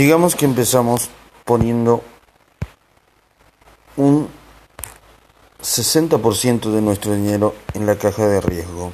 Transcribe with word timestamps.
Digamos 0.00 0.34
que 0.34 0.46
empezamos 0.46 1.10
poniendo 1.44 2.02
un 3.98 4.28
60% 5.62 6.72
de 6.72 6.80
nuestro 6.80 7.12
dinero 7.12 7.54
en 7.74 7.84
la 7.84 7.96
caja 7.96 8.26
de 8.26 8.40
riesgo 8.40 8.92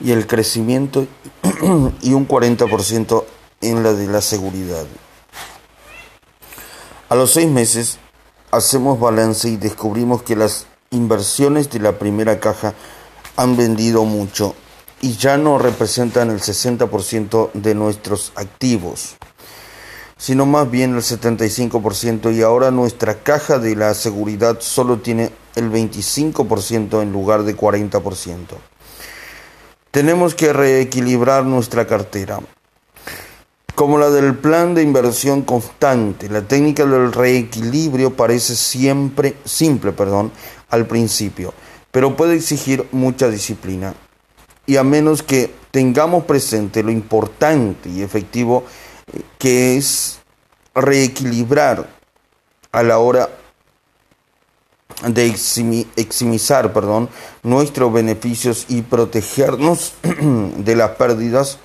y 0.00 0.12
el 0.12 0.26
crecimiento 0.26 1.06
y 2.02 2.12
un 2.12 2.28
40% 2.28 3.24
en 3.62 3.82
la 3.82 3.94
de 3.94 4.06
la 4.06 4.20
seguridad. 4.20 4.84
A 7.08 7.14
los 7.14 7.32
seis 7.32 7.48
meses 7.48 7.96
hacemos 8.50 9.00
balance 9.00 9.48
y 9.48 9.56
descubrimos 9.56 10.22
que 10.22 10.36
las 10.36 10.66
inversiones 10.90 11.70
de 11.70 11.78
la 11.78 11.98
primera 11.98 12.40
caja 12.40 12.74
han 13.36 13.56
vendido 13.56 14.04
mucho 14.04 14.54
y 15.00 15.16
ya 15.16 15.38
no 15.38 15.56
representan 15.56 16.28
el 16.28 16.40
60% 16.40 17.52
de 17.54 17.74
nuestros 17.74 18.32
activos, 18.36 19.16
sino 20.24 20.46
más 20.46 20.70
bien 20.70 20.94
el 20.94 21.02
75% 21.02 22.34
y 22.34 22.40
ahora 22.40 22.70
nuestra 22.70 23.16
caja 23.16 23.58
de 23.58 23.76
la 23.76 23.92
seguridad 23.92 24.56
solo 24.60 25.00
tiene 25.00 25.30
el 25.54 25.70
25% 25.70 27.02
en 27.02 27.12
lugar 27.12 27.42
de 27.42 27.54
40%. 27.54 28.38
Tenemos 29.90 30.34
que 30.34 30.54
reequilibrar 30.54 31.44
nuestra 31.44 31.86
cartera. 31.86 32.40
Como 33.74 33.98
la 33.98 34.08
del 34.08 34.34
plan 34.34 34.74
de 34.74 34.82
inversión 34.82 35.42
constante, 35.42 36.30
la 36.30 36.40
técnica 36.40 36.86
del 36.86 37.12
reequilibrio 37.12 38.16
parece 38.16 38.56
siempre 38.56 39.36
simple, 39.44 39.92
perdón, 39.92 40.32
al 40.70 40.86
principio, 40.86 41.52
pero 41.90 42.16
puede 42.16 42.36
exigir 42.36 42.88
mucha 42.92 43.28
disciplina. 43.28 43.92
Y 44.64 44.78
a 44.78 44.84
menos 44.84 45.22
que 45.22 45.52
tengamos 45.70 46.24
presente 46.24 46.82
lo 46.82 46.90
importante 46.90 47.90
y 47.90 48.00
efectivo 48.00 48.64
que 49.38 49.76
es 49.76 50.20
reequilibrar 50.74 51.88
a 52.72 52.82
la 52.82 52.98
hora 52.98 53.28
de 55.06 55.26
eximizar 55.26 56.72
perdón, 56.72 57.08
nuestros 57.42 57.92
beneficios 57.92 58.66
y 58.68 58.82
protegernos 58.82 59.94
de 60.02 60.76
las 60.76 60.90
pérdidas, 60.90 61.58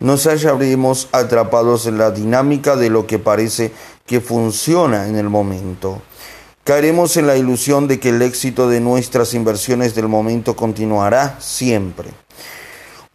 nos 0.00 0.26
hallaremos 0.26 1.08
atrapados 1.12 1.86
en 1.86 1.98
la 1.98 2.10
dinámica 2.10 2.76
de 2.76 2.90
lo 2.90 3.06
que 3.06 3.18
parece 3.18 3.72
que 4.06 4.20
funciona 4.20 5.06
en 5.06 5.16
el 5.16 5.28
momento. 5.28 6.02
Caeremos 6.64 7.16
en 7.16 7.26
la 7.26 7.36
ilusión 7.36 7.88
de 7.88 7.98
que 7.98 8.10
el 8.10 8.22
éxito 8.22 8.68
de 8.68 8.80
nuestras 8.80 9.34
inversiones 9.34 9.94
del 9.94 10.08
momento 10.08 10.56
continuará 10.56 11.36
siempre. 11.40 12.10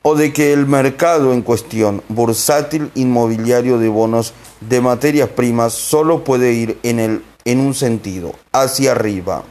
O 0.10 0.16
de 0.16 0.32
que 0.32 0.54
el 0.54 0.68
mercado 0.68 1.34
en 1.34 1.42
cuestión, 1.42 2.02
bursátil 2.08 2.92
inmobiliario 2.96 3.78
de 3.78 3.90
bonos 3.90 4.32
de 4.62 4.80
materias 4.80 5.28
primas, 5.28 5.74
solo 5.74 6.24
puede 6.24 6.54
ir 6.54 6.80
en, 6.84 7.02
el, 7.02 7.26
en 7.44 7.60
un 7.60 7.74
sentido, 7.74 8.32
hacia 8.54 8.94
arriba. 8.94 9.44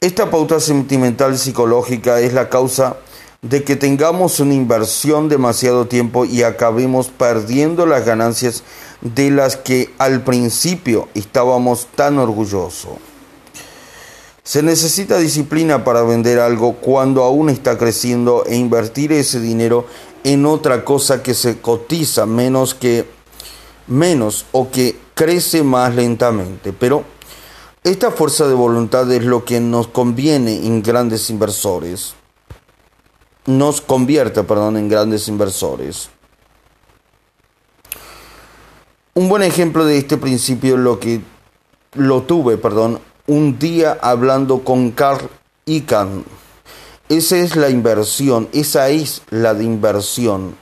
Esta 0.00 0.30
pauta 0.30 0.60
sentimental 0.60 1.36
psicológica 1.36 2.20
es 2.20 2.32
la 2.34 2.48
causa 2.48 2.98
de 3.42 3.64
que 3.64 3.74
tengamos 3.74 4.38
una 4.38 4.54
inversión 4.54 5.28
demasiado 5.28 5.88
tiempo 5.88 6.24
y 6.24 6.44
acabemos 6.44 7.08
perdiendo 7.08 7.84
las 7.84 8.06
ganancias 8.06 8.62
de 9.00 9.32
las 9.32 9.56
que 9.56 9.92
al 9.98 10.22
principio 10.22 11.08
estábamos 11.14 11.88
tan 11.96 12.20
orgullosos. 12.20 13.15
Se 14.46 14.62
necesita 14.62 15.18
disciplina 15.18 15.82
para 15.82 16.02
vender 16.04 16.38
algo 16.38 16.76
cuando 16.76 17.24
aún 17.24 17.50
está 17.50 17.76
creciendo 17.76 18.44
e 18.46 18.54
invertir 18.56 19.12
ese 19.12 19.40
dinero 19.40 19.86
en 20.22 20.46
otra 20.46 20.84
cosa 20.84 21.22
que 21.22 21.34
se 21.34 21.60
cotiza 21.60 22.24
menos 22.24 22.74
que 22.74 23.06
menos 23.88 24.46
o 24.52 24.70
que 24.70 24.98
crece 25.14 25.62
más 25.62 25.94
lentamente, 25.94 26.72
pero 26.72 27.04
esta 27.84 28.10
fuerza 28.10 28.46
de 28.46 28.54
voluntad 28.54 29.10
es 29.12 29.24
lo 29.24 29.44
que 29.44 29.60
nos 29.60 29.88
conviene 29.88 30.64
en 30.64 30.82
grandes 30.82 31.28
inversores 31.28 32.14
nos 33.46 33.80
convierte, 33.80 34.42
perdón, 34.42 34.76
en 34.76 34.88
grandes 34.88 35.28
inversores. 35.28 36.10
Un 39.14 39.28
buen 39.28 39.42
ejemplo 39.42 39.84
de 39.84 39.98
este 39.98 40.18
principio 40.18 40.76
lo 40.76 41.00
que 41.00 41.20
lo 41.94 42.22
tuve, 42.22 42.58
perdón, 42.58 43.00
un 43.26 43.58
día 43.58 43.98
hablando 44.00 44.64
con 44.64 44.90
Carl 44.90 45.28
Icahn. 45.64 46.24
Esa 47.08 47.36
es 47.38 47.56
la 47.56 47.70
inversión, 47.70 48.48
esa 48.52 48.88
es 48.88 49.22
la 49.30 49.54
de 49.54 49.64
inversión. 49.64 50.56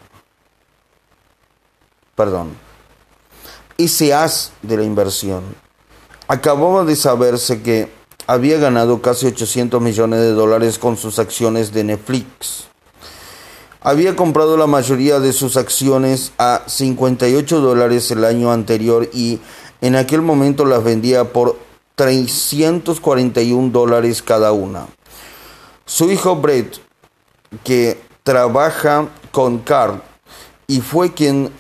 Perdón. 2.14 2.56
Ese 3.76 4.14
as 4.14 4.52
de 4.62 4.76
la 4.76 4.84
inversión. 4.84 5.42
Acababa 6.28 6.84
de 6.84 6.97
saberse 6.97 7.62
que 7.62 7.91
había 8.26 8.58
ganado 8.58 9.02
casi 9.02 9.26
800 9.26 9.81
millones 9.81 10.20
de 10.20 10.32
dólares 10.32 10.78
con 10.78 10.96
sus 10.96 11.19
acciones 11.19 11.72
de 11.72 11.84
Netflix 11.84 12.69
había 13.84 14.16
comprado 14.16 14.56
la 14.56 14.66
mayoría 14.66 15.20
de 15.20 15.34
sus 15.34 15.58
acciones 15.58 16.32
a 16.38 16.62
58 16.66 17.60
dólares 17.60 18.10
el 18.10 18.25
año 18.25 18.50
anterior 18.50 19.10
y 19.12 19.41
en 19.82 19.94
aquel 19.94 20.22
momento 20.22 20.64
las 20.64 20.82
vendía 20.82 21.32
por 21.32 21.58
341 21.94 23.71
dólares 23.71 24.22
cada 24.22 24.53
una. 24.53 24.87
Su 25.87 26.10
hijo 26.10 26.37
Brett, 26.37 26.78
que 27.62 28.00
trabaja 28.22 29.09
con 29.31 29.59
Carl 29.59 30.03
y 30.66 30.81
fue 30.81 31.12
quien 31.12 31.50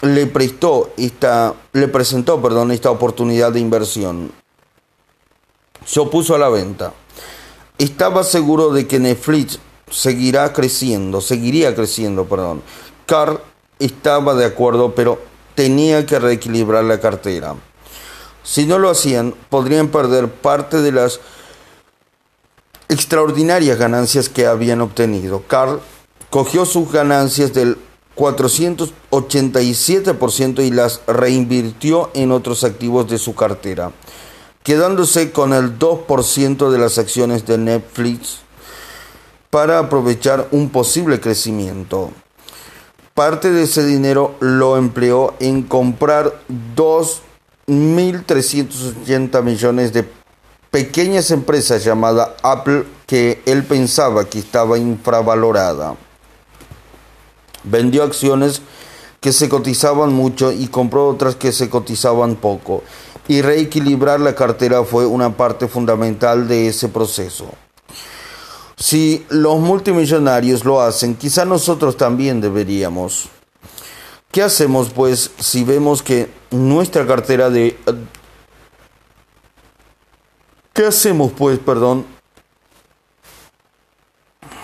le 0.00 0.26
prestó 0.26 0.92
esta, 0.96 1.54
le 1.72 1.88
presentó, 1.88 2.40
perdón, 2.40 2.72
esta 2.72 2.90
oportunidad 2.90 3.52
de 3.52 3.60
inversión. 3.60 4.32
Se 5.84 6.00
opuso 6.00 6.34
a 6.34 6.38
la 6.38 6.48
venta. 6.48 6.92
Estaba 7.78 8.24
seguro 8.24 8.70
de 8.70 8.86
que 8.86 8.98
Netflix 8.98 9.58
seguirá 9.90 10.52
creciendo, 10.52 11.20
seguiría 11.20 11.74
creciendo, 11.74 12.24
perdón. 12.24 12.62
Carl 13.06 13.40
estaba 13.78 14.34
de 14.34 14.44
acuerdo, 14.44 14.94
pero 14.94 15.20
tenía 15.54 16.06
que 16.06 16.18
reequilibrar 16.18 16.84
la 16.84 17.00
cartera. 17.00 17.54
Si 18.44 18.66
no 18.66 18.78
lo 18.78 18.90
hacían, 18.90 19.34
podrían 19.48 19.88
perder 19.88 20.28
parte 20.28 20.80
de 20.80 20.92
las 20.92 21.20
extraordinarias 22.88 23.78
ganancias 23.78 24.28
que 24.28 24.46
habían 24.46 24.80
obtenido. 24.80 25.42
Carl 25.46 25.80
cogió 26.30 26.64
sus 26.64 26.92
ganancias 26.92 27.52
del 27.52 27.76
487% 28.16 30.64
y 30.64 30.70
las 30.70 31.02
reinvirtió 31.06 32.10
en 32.14 32.32
otros 32.32 32.64
activos 32.64 33.06
de 33.08 33.18
su 33.18 33.34
cartera, 33.34 33.92
quedándose 34.62 35.32
con 35.32 35.52
el 35.52 35.78
2% 35.78 36.70
de 36.70 36.78
las 36.78 36.96
acciones 36.98 37.44
de 37.46 37.58
Netflix 37.58 38.38
para 39.50 39.78
aprovechar 39.78 40.48
un 40.50 40.70
posible 40.70 41.20
crecimiento. 41.20 42.10
Parte 43.14 43.52
de 43.52 43.64
ese 43.64 43.84
dinero 43.84 44.36
lo 44.40 44.78
empleó 44.78 45.34
en 45.38 45.62
comprar 45.62 46.40
2.380 47.66 49.42
millones 49.42 49.92
de 49.92 50.08
pequeñas 50.70 51.30
empresas 51.30 51.84
llamada 51.84 52.34
Apple 52.42 52.84
que 53.06 53.42
él 53.46 53.62
pensaba 53.64 54.24
que 54.24 54.38
estaba 54.38 54.78
infravalorada. 54.78 55.96
Vendió 57.64 58.02
acciones 58.02 58.62
que 59.20 59.32
se 59.32 59.48
cotizaban 59.48 60.12
mucho 60.12 60.50
y 60.50 60.66
compró 60.66 61.08
otras 61.08 61.36
que 61.36 61.52
se 61.52 61.70
cotizaban 61.70 62.34
poco. 62.36 62.82
Y 63.28 63.40
reequilibrar 63.40 64.18
la 64.18 64.34
cartera 64.34 64.82
fue 64.82 65.06
una 65.06 65.36
parte 65.36 65.68
fundamental 65.68 66.48
de 66.48 66.66
ese 66.66 66.88
proceso. 66.88 67.46
Si 68.76 69.24
los 69.28 69.60
multimillonarios 69.60 70.64
lo 70.64 70.80
hacen, 70.80 71.14
quizá 71.14 71.44
nosotros 71.44 71.96
también 71.96 72.40
deberíamos. 72.40 73.28
¿Qué 74.32 74.42
hacemos 74.42 74.90
pues 74.90 75.30
si 75.38 75.62
vemos 75.62 76.02
que 76.02 76.28
nuestra 76.52 77.06
cartera 77.06 77.50
de... 77.50 77.76
¿Qué 80.72 80.86
hacemos 80.86 81.32
pues, 81.32 81.58
perdón? 81.58 82.06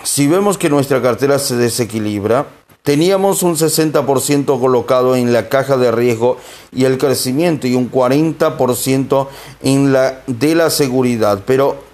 Si 0.03 0.27
vemos 0.27 0.57
que 0.57 0.69
nuestra 0.69 1.01
cartera 1.01 1.37
se 1.37 1.55
desequilibra, 1.55 2.47
teníamos 2.83 3.43
un 3.43 3.55
60% 3.55 4.59
colocado 4.59 5.15
en 5.15 5.31
la 5.33 5.49
caja 5.49 5.77
de 5.77 5.91
riesgo 5.91 6.37
y 6.71 6.85
el 6.85 6.97
crecimiento 6.97 7.67
y 7.67 7.75
un 7.75 7.91
40% 7.91 9.27
en 9.61 9.93
la 9.93 10.23
de 10.25 10.55
la 10.55 10.69
seguridad, 10.69 11.43
pero 11.45 11.88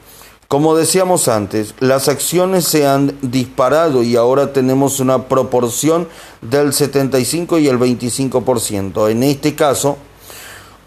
como 0.48 0.76
decíamos 0.76 1.28
antes, 1.28 1.74
las 1.80 2.08
acciones 2.08 2.66
se 2.66 2.86
han 2.86 3.18
disparado 3.22 4.04
y 4.04 4.16
ahora 4.16 4.54
tenemos 4.54 5.00
una 5.00 5.28
proporción 5.28 6.08
del 6.42 6.74
75 6.74 7.58
y 7.60 7.68
el 7.68 7.80
25%. 7.80 9.10
En 9.10 9.24
este 9.24 9.56
caso, 9.56 9.98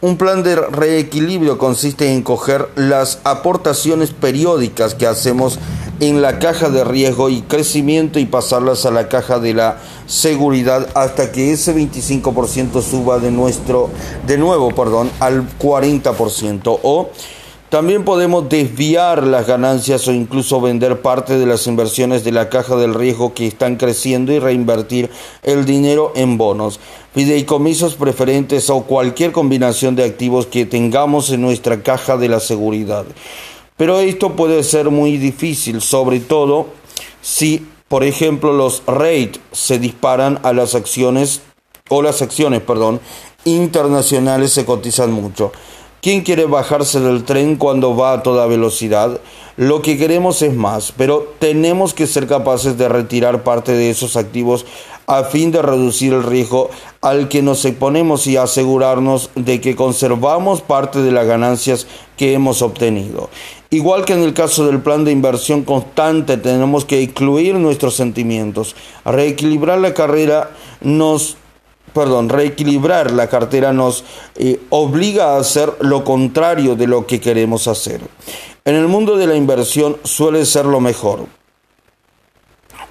Un 0.00 0.16
plan 0.16 0.44
de 0.44 0.54
reequilibrio 0.54 1.58
consiste 1.58 2.12
en 2.12 2.22
coger 2.22 2.68
las 2.76 3.18
aportaciones 3.24 4.12
periódicas 4.12 4.94
que 4.94 5.08
hacemos 5.08 5.58
en 5.98 6.22
la 6.22 6.38
caja 6.38 6.68
de 6.68 6.84
riesgo 6.84 7.28
y 7.30 7.42
crecimiento 7.42 8.20
y 8.20 8.24
pasarlas 8.24 8.86
a 8.86 8.92
la 8.92 9.08
caja 9.08 9.40
de 9.40 9.54
la 9.54 9.78
seguridad 10.06 10.86
hasta 10.94 11.32
que 11.32 11.50
ese 11.50 11.74
25% 11.74 12.80
suba 12.80 13.18
de 13.18 13.32
nuestro 13.32 13.90
de 14.24 14.38
nuevo, 14.38 14.70
perdón, 14.72 15.10
al 15.18 15.44
40% 15.58 16.78
o 16.84 17.10
también 17.70 18.04
podemos 18.04 18.48
desviar 18.48 19.26
las 19.26 19.46
ganancias 19.46 20.08
o 20.08 20.12
incluso 20.12 20.60
vender 20.60 21.02
parte 21.02 21.36
de 21.36 21.44
las 21.44 21.66
inversiones 21.66 22.24
de 22.24 22.32
la 22.32 22.48
caja 22.48 22.76
del 22.76 22.94
riesgo 22.94 23.34
que 23.34 23.46
están 23.46 23.76
creciendo 23.76 24.32
y 24.32 24.38
reinvertir 24.38 25.10
el 25.42 25.66
dinero 25.66 26.12
en 26.16 26.38
bonos, 26.38 26.80
fideicomisos 27.12 27.94
preferentes 27.94 28.70
o 28.70 28.84
cualquier 28.84 29.32
combinación 29.32 29.96
de 29.96 30.04
activos 30.04 30.46
que 30.46 30.64
tengamos 30.64 31.30
en 31.30 31.42
nuestra 31.42 31.82
caja 31.82 32.16
de 32.16 32.28
la 32.28 32.40
seguridad. 32.40 33.04
Pero 33.76 34.00
esto 34.00 34.34
puede 34.34 34.64
ser 34.64 34.90
muy 34.90 35.18
difícil, 35.18 35.82
sobre 35.82 36.20
todo 36.20 36.68
si, 37.20 37.66
por 37.88 38.02
ejemplo, 38.02 38.54
los 38.54 38.82
rates 38.86 39.40
se 39.52 39.78
disparan 39.78 40.40
a 40.42 40.54
las 40.54 40.74
acciones 40.74 41.42
o 41.90 42.00
las 42.00 42.22
acciones, 42.22 42.62
perdón, 42.62 43.00
internacionales 43.44 44.52
se 44.52 44.64
cotizan 44.64 45.12
mucho. 45.12 45.52
¿Quién 46.00 46.20
quiere 46.22 46.44
bajarse 46.44 47.00
del 47.00 47.24
tren 47.24 47.56
cuando 47.56 47.96
va 47.96 48.12
a 48.12 48.22
toda 48.22 48.46
velocidad? 48.46 49.20
Lo 49.56 49.82
que 49.82 49.98
queremos 49.98 50.42
es 50.42 50.54
más, 50.54 50.92
pero 50.96 51.34
tenemos 51.40 51.92
que 51.92 52.06
ser 52.06 52.28
capaces 52.28 52.78
de 52.78 52.88
retirar 52.88 53.42
parte 53.42 53.72
de 53.72 53.90
esos 53.90 54.16
activos 54.16 54.64
a 55.08 55.24
fin 55.24 55.50
de 55.50 55.60
reducir 55.60 56.12
el 56.12 56.22
riesgo 56.22 56.70
al 57.00 57.28
que 57.28 57.42
nos 57.42 57.64
exponemos 57.64 58.28
y 58.28 58.36
asegurarnos 58.36 59.30
de 59.34 59.60
que 59.60 59.74
conservamos 59.74 60.60
parte 60.60 61.00
de 61.00 61.10
las 61.10 61.26
ganancias 61.26 61.88
que 62.16 62.32
hemos 62.32 62.62
obtenido. 62.62 63.28
Igual 63.70 64.04
que 64.04 64.12
en 64.12 64.22
el 64.22 64.34
caso 64.34 64.66
del 64.66 64.80
plan 64.80 65.04
de 65.04 65.10
inversión 65.10 65.64
constante, 65.64 66.36
tenemos 66.36 66.84
que 66.84 67.02
incluir 67.02 67.56
nuestros 67.56 67.94
sentimientos. 67.94 68.76
Reequilibrar 69.04 69.80
la 69.80 69.94
carrera 69.94 70.50
nos 70.80 71.36
perdón, 71.92 72.28
reequilibrar 72.28 73.10
la 73.12 73.28
cartera 73.28 73.72
nos 73.72 74.04
eh, 74.36 74.60
obliga 74.70 75.34
a 75.34 75.38
hacer 75.38 75.72
lo 75.80 76.04
contrario 76.04 76.76
de 76.76 76.86
lo 76.86 77.06
que 77.06 77.20
queremos 77.20 77.68
hacer. 77.68 78.00
En 78.64 78.74
el 78.74 78.88
mundo 78.88 79.16
de 79.16 79.26
la 79.26 79.34
inversión 79.34 79.96
suele 80.04 80.44
ser 80.44 80.66
lo 80.66 80.80
mejor. 80.80 81.26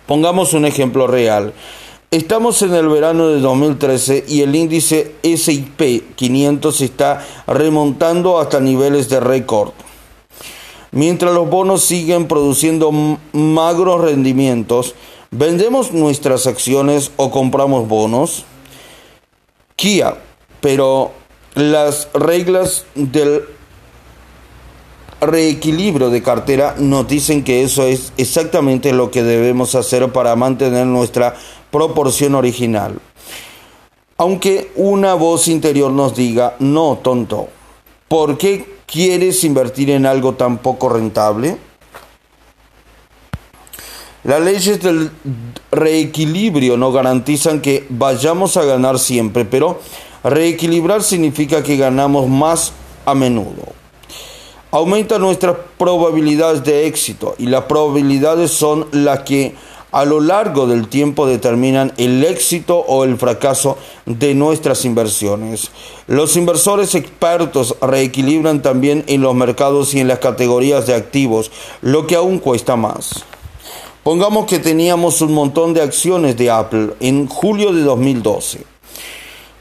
Pongamos 0.08 0.54
un 0.54 0.66
ejemplo 0.66 1.06
real. 1.06 1.54
Estamos 2.10 2.62
en 2.62 2.74
el 2.74 2.88
verano 2.88 3.28
de 3.28 3.42
2013 3.42 4.24
y 4.30 4.42
el 4.42 4.56
índice 4.56 5.16
SIP 5.22 6.16
500 6.16 6.80
está 6.80 7.28
remontando 7.46 8.40
hasta 8.40 8.62
niveles 8.62 9.10
de 9.10 9.20
récord. 9.20 9.72
Mientras 10.92 11.34
los 11.34 11.50
bonos 11.50 11.84
siguen 11.84 12.30
produciendo 12.30 12.92
magros 13.34 14.02
rendimientos, 14.02 14.96
¿vendemos 15.32 15.92
nuestras 15.92 16.48
acciones 16.48 17.12
o 17.18 17.30
compramos 17.30 17.90
bonos? 17.90 18.46
Kia, 19.78 20.16
pero 20.60 21.12
las 21.54 22.10
reglas 22.16 22.86
del 22.96 23.44
reequilibrio 25.22 26.10
de 26.10 26.24
cartera 26.24 26.74
nos 26.80 27.08
dicen 27.08 27.44
que 27.44 27.62
eso 27.62 27.84
es 27.84 28.12
exactamente 28.18 28.92
lo 28.92 29.12
que 29.12 29.22
debemos 29.22 29.76
hacer 29.76 30.12
para 30.12 30.36
mantener 30.36 30.88
nuestra 30.88 31.36
proporción 31.70 32.34
original. 32.34 33.00
Aunque 34.18 34.72
una 34.78 35.14
voz 35.14 35.48
interior 35.48 35.92
nos 35.92 36.16
diga, 36.16 36.56
no, 36.58 36.98
tonto, 37.04 37.48
¿por 38.08 38.40
qué 38.40 38.78
quieres 38.88 39.44
invertir 39.44 39.92
en 39.92 40.08
algo 40.08 40.34
tan 40.34 40.58
poco 40.58 40.90
rentable? 40.90 41.58
Las 44.24 44.42
leyes 44.42 44.82
del 44.82 45.12
reequilibrio 45.72 46.76
no 46.76 46.92
garantizan 46.92 47.62
que 47.62 47.86
vayamos 47.90 48.58
a 48.58 48.66
ganar 48.66 49.00
siempre, 49.00 49.46
pero 49.46 49.80
reequilibrar 50.24 51.04
significa 51.04 51.64
que 51.64 51.78
ganamos 51.78 52.28
más 52.28 52.74
a 53.06 53.14
menudo. 53.14 53.74
Aumenta 54.72 55.18
nuestras 55.18 55.56
probabilidades 55.78 56.64
de 56.64 56.88
éxito 56.88 57.36
y 57.38 57.46
las 57.46 57.64
probabilidades 57.64 58.52
son 58.52 58.88
las 58.92 59.20
que 59.22 59.56
a 59.92 60.04
lo 60.04 60.20
largo 60.20 60.68
del 60.68 60.90
tiempo 60.90 61.26
determinan 61.26 61.94
el 61.98 62.24
éxito 62.26 62.78
o 62.80 63.06
el 63.06 63.18
fracaso 63.18 63.78
de 64.06 64.36
nuestras 64.36 64.84
inversiones. 64.84 65.72
Los 66.08 66.36
inversores 66.36 66.96
expertos 66.96 67.76
reequilibran 67.82 68.62
también 68.62 69.06
en 69.08 69.22
los 69.22 69.34
mercados 69.34 69.94
y 69.94 70.02
en 70.02 70.10
las 70.10 70.20
categorías 70.20 70.86
de 70.86 70.96
activos, 70.96 71.52
lo 71.82 72.06
que 72.06 72.16
aún 72.16 72.40
cuesta 72.40 72.76
más. 72.76 73.26
Pongamos 74.08 74.46
que 74.46 74.60
teníamos 74.60 75.20
un 75.20 75.34
montón 75.34 75.74
de 75.74 75.82
acciones 75.82 76.38
de 76.38 76.50
Apple 76.50 76.94
en 77.02 77.28
julio 77.28 77.74
de 77.74 77.82
2012. 77.82 78.60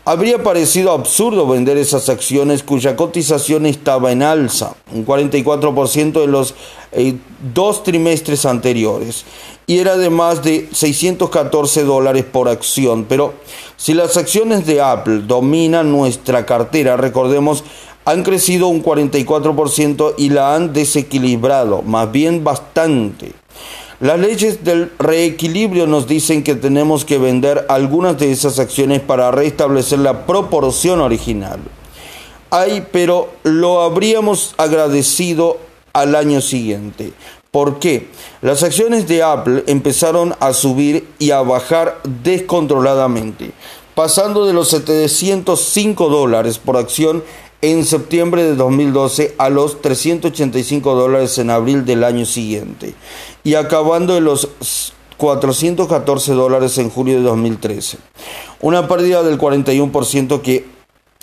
Habría 0.05 0.45
parecido 0.45 0.93
absurdo 0.93 1.49
vender 1.49 1.77
esas 1.79 2.09
acciones 2.09 2.63
cuya 2.63 2.95
cotización 2.95 3.67
estaba 3.67 4.13
en 4.13 4.23
alza, 4.23 4.77
un 4.95 5.05
44% 5.05 6.23
en 6.23 6.31
los 6.31 6.55
eh, 6.93 7.17
dos 7.53 7.83
trimestres 7.83 8.47
anteriores, 8.47 9.25
y 9.67 9.81
era 9.81 9.97
de 9.97 10.11
más 10.11 10.45
de 10.45 10.69
614 10.73 11.83
dólares 11.83 12.25
por 12.25 12.49
acción. 12.49 13.05
Pero 13.09 13.35
si 13.77 13.95
las 13.95 14.17
acciones 14.17 14.65
de 14.65 14.81
Apple 14.81 15.23
dominan 15.27 15.91
nuestra 15.91 16.47
cartera, 16.47 16.97
recordemos, 16.97 17.65
han 18.05 18.23
crecido 18.23 18.69
un 18.69 18.85
44% 18.85 20.15
y 20.17 20.31
la 20.31 20.55
han 20.55 20.73
desequilibrado, 20.73 21.83
más 21.83 22.13
bien 22.13 22.45
bastante. 22.45 23.33
Las 23.99 24.19
leyes 24.19 24.63
del 24.63 24.93
reequilibrio 24.99 25.87
nos 25.87 26.07
dicen 26.07 26.43
que 26.43 26.55
tenemos 26.55 27.07
que 27.07 27.17
vender 27.17 27.65
algunas 27.71 28.19
de 28.19 28.31
esas 28.31 28.59
acciones 28.59 29.01
para 29.01 29.31
restablecer 29.31 30.01
la 30.01 30.27
proporción 30.27 31.01
original. 31.01 31.61
Ay, 32.51 32.87
pero 32.93 33.31
lo 33.43 33.81
habríamos 33.81 34.55
agradecido 34.59 35.59
al 35.95 36.15
año 36.15 36.43
siguiente. 36.43 37.15
¿Por 37.51 37.79
qué? 37.79 38.09
Las 38.43 38.63
acciones 38.63 39.09
de 39.09 39.23
Apple 39.23 39.65
empezaron 39.67 40.35
a 40.41 40.53
subir 40.53 41.09
y 41.19 41.31
a 41.31 41.41
bajar 41.41 41.99
descontroladamente, 42.23 43.53
pasando 43.95 44.45
de 44.45 44.53
los 44.53 44.69
705 44.69 46.11
dólares 46.11 46.59
por 46.59 46.77
acción 46.77 47.25
en 47.73 47.85
septiembre 47.85 48.45
de 48.45 48.55
2012 48.55 49.35
a 49.39 49.49
los 49.49 49.83
385 49.83 50.95
dólares 50.95 51.37
en 51.39 51.51
abril 51.51 51.85
del 51.85 52.05
año 52.05 52.25
siguiente 52.25 52.95
y 53.43 53.55
acabando 53.55 54.17
en 54.17 54.25
los 54.25 54.93
414 55.17 56.33
dólares 56.33 56.79
en 56.79 56.91
julio 56.91 57.17
de 57.17 57.23
2013. 57.23 57.99
Una 58.61 58.87
pérdida 58.87 59.25
del 59.25 59.37
41% 59.37 60.43
que 60.43 60.65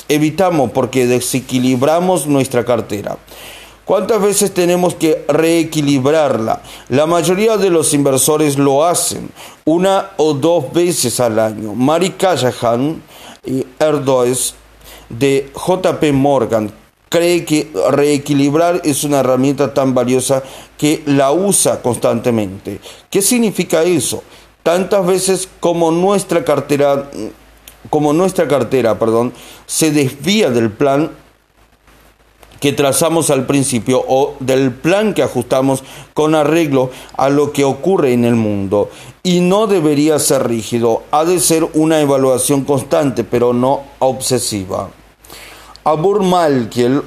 evitamos 0.09 0.71
porque 0.71 1.07
desequilibramos 1.07 2.27
nuestra 2.27 2.65
cartera. 2.65 3.17
¿Cuántas 3.85 4.21
veces 4.21 4.53
tenemos 4.53 4.95
que 4.95 5.23
reequilibrarla? 5.29 6.61
La 6.89 7.05
mayoría 7.05 7.55
de 7.55 7.69
los 7.69 7.93
inversores 7.93 8.57
lo 8.57 8.83
hacen 8.85 9.29
una 9.63 10.11
o 10.17 10.33
dos 10.33 10.73
veces 10.73 11.21
al 11.21 11.39
año. 11.39 11.73
Mari 11.73 12.11
Callahan 12.11 13.01
y 13.45 13.65
Erdoes 13.79 14.55
de 15.17 15.51
JP 15.55 16.13
Morgan 16.13 16.71
cree 17.09 17.45
que 17.45 17.71
reequilibrar 17.91 18.81
es 18.83 19.03
una 19.03 19.19
herramienta 19.19 19.73
tan 19.73 19.93
valiosa 19.93 20.41
que 20.77 21.03
la 21.05 21.31
usa 21.31 21.81
constantemente. 21.81 22.79
¿Qué 23.09 23.21
significa 23.21 23.83
eso? 23.83 24.23
Tantas 24.63 25.05
veces 25.05 25.47
como 25.59 25.91
nuestra 25.91 26.43
cartera 26.43 27.09
como 27.89 28.13
nuestra 28.13 28.47
cartera, 28.47 28.97
perdón, 28.97 29.33
se 29.65 29.91
desvía 29.91 30.49
del 30.49 30.71
plan 30.71 31.11
que 32.59 32.71
trazamos 32.71 33.29
al 33.29 33.45
principio 33.45 34.03
o 34.07 34.35
del 34.39 34.71
plan 34.71 35.13
que 35.13 35.21
ajustamos 35.21 35.83
con 36.13 36.33
arreglo 36.33 36.91
a 37.17 37.27
lo 37.29 37.51
que 37.51 37.65
ocurre 37.65 38.13
en 38.13 38.23
el 38.23 38.35
mundo. 38.35 38.89
Y 39.21 39.41
no 39.41 39.67
debería 39.67 40.17
ser 40.17 40.47
rígido, 40.47 41.03
ha 41.11 41.25
de 41.25 41.39
ser 41.41 41.67
una 41.73 41.99
evaluación 41.99 42.63
constante, 42.63 43.25
pero 43.25 43.53
no 43.53 43.81
obsesiva. 43.99 44.89
Abur 45.83 46.23
Malkiel, 46.23 47.01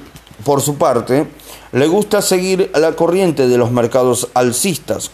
por 0.44 0.60
su 0.60 0.76
parte, 0.76 1.26
le 1.72 1.86
gusta 1.86 2.20
seguir 2.22 2.70
la 2.74 2.92
corriente 2.92 3.48
de 3.48 3.58
los 3.58 3.70
mercados 3.70 4.28
alcistas. 4.34 5.10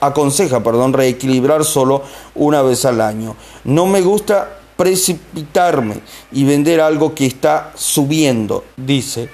aconseja 0.00 0.62
perdón, 0.62 0.92
reequilibrar 0.92 1.64
solo 1.64 2.02
una 2.34 2.62
vez 2.62 2.84
al 2.84 3.00
año. 3.00 3.34
No 3.64 3.86
me 3.86 4.00
gusta 4.00 4.58
precipitarme 4.76 6.00
y 6.30 6.44
vender 6.44 6.80
algo 6.80 7.14
que 7.14 7.26
está 7.26 7.72
subiendo, 7.74 8.64
dice. 8.76 9.28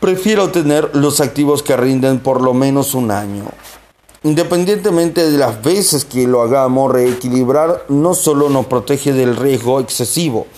Prefiero 0.00 0.50
tener 0.50 0.90
los 0.94 1.20
activos 1.20 1.62
que 1.62 1.76
rinden 1.76 2.18
por 2.18 2.40
lo 2.40 2.52
menos 2.52 2.94
un 2.94 3.10
año. 3.10 3.44
Independientemente 4.26 5.30
de 5.30 5.38
las 5.38 5.62
veces 5.62 6.04
que 6.04 6.26
lo 6.26 6.42
hagamos, 6.42 6.90
reequilibrar 6.90 7.84
no 7.88 8.12
solo 8.12 8.48
nos 8.48 8.66
protege 8.66 9.12
del 9.12 9.36
riesgo 9.36 9.78
excesivo, 9.78 10.48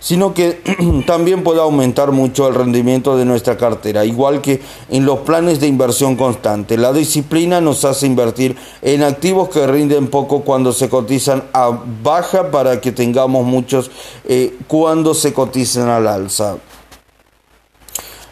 sino 0.00 0.32
que 0.32 0.62
también 1.06 1.44
puede 1.44 1.60
aumentar 1.60 2.12
mucho 2.12 2.48
el 2.48 2.54
rendimiento 2.54 3.18
de 3.18 3.26
nuestra 3.26 3.58
cartera, 3.58 4.06
igual 4.06 4.40
que 4.40 4.62
en 4.88 5.04
los 5.04 5.18
planes 5.18 5.60
de 5.60 5.66
inversión 5.66 6.16
constante. 6.16 6.78
La 6.78 6.94
disciplina 6.94 7.60
nos 7.60 7.84
hace 7.84 8.06
invertir 8.06 8.56
en 8.80 9.02
activos 9.02 9.50
que 9.50 9.66
rinden 9.66 10.06
poco 10.06 10.40
cuando 10.40 10.72
se 10.72 10.88
cotizan 10.88 11.42
a 11.52 11.78
baja 12.02 12.50
para 12.50 12.80
que 12.80 12.90
tengamos 12.90 13.44
muchos 13.44 13.90
eh, 14.24 14.56
cuando 14.66 15.12
se 15.12 15.34
cotizan 15.34 15.90
al 15.90 16.08
alza. 16.08 16.56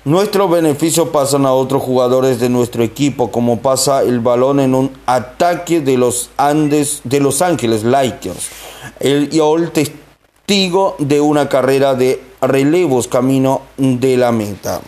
Nuestros 0.08 0.50
beneficios 0.50 1.10
pasan 1.10 1.44
a 1.44 1.52
otros 1.52 1.82
jugadores 1.82 2.40
de 2.40 2.48
nuestro 2.48 2.82
equipo, 2.82 3.30
como 3.30 3.58
pasa 3.58 4.00
el 4.00 4.20
balón 4.20 4.58
en 4.58 4.74
un 4.74 4.90
ataque 5.04 5.82
de 5.82 5.98
los 5.98 6.30
Andes 6.38 7.02
de 7.04 7.20
Los 7.20 7.42
Ángeles 7.42 7.82
Lakers. 7.84 8.48
El, 9.00 9.28
testigo 9.70 10.96
de 10.98 11.20
una 11.20 11.50
carrera 11.50 11.94
de 11.94 12.22
relevos 12.40 13.06
camino 13.06 13.60
de 13.76 14.16
la 14.16 14.32
meta. 14.32 14.80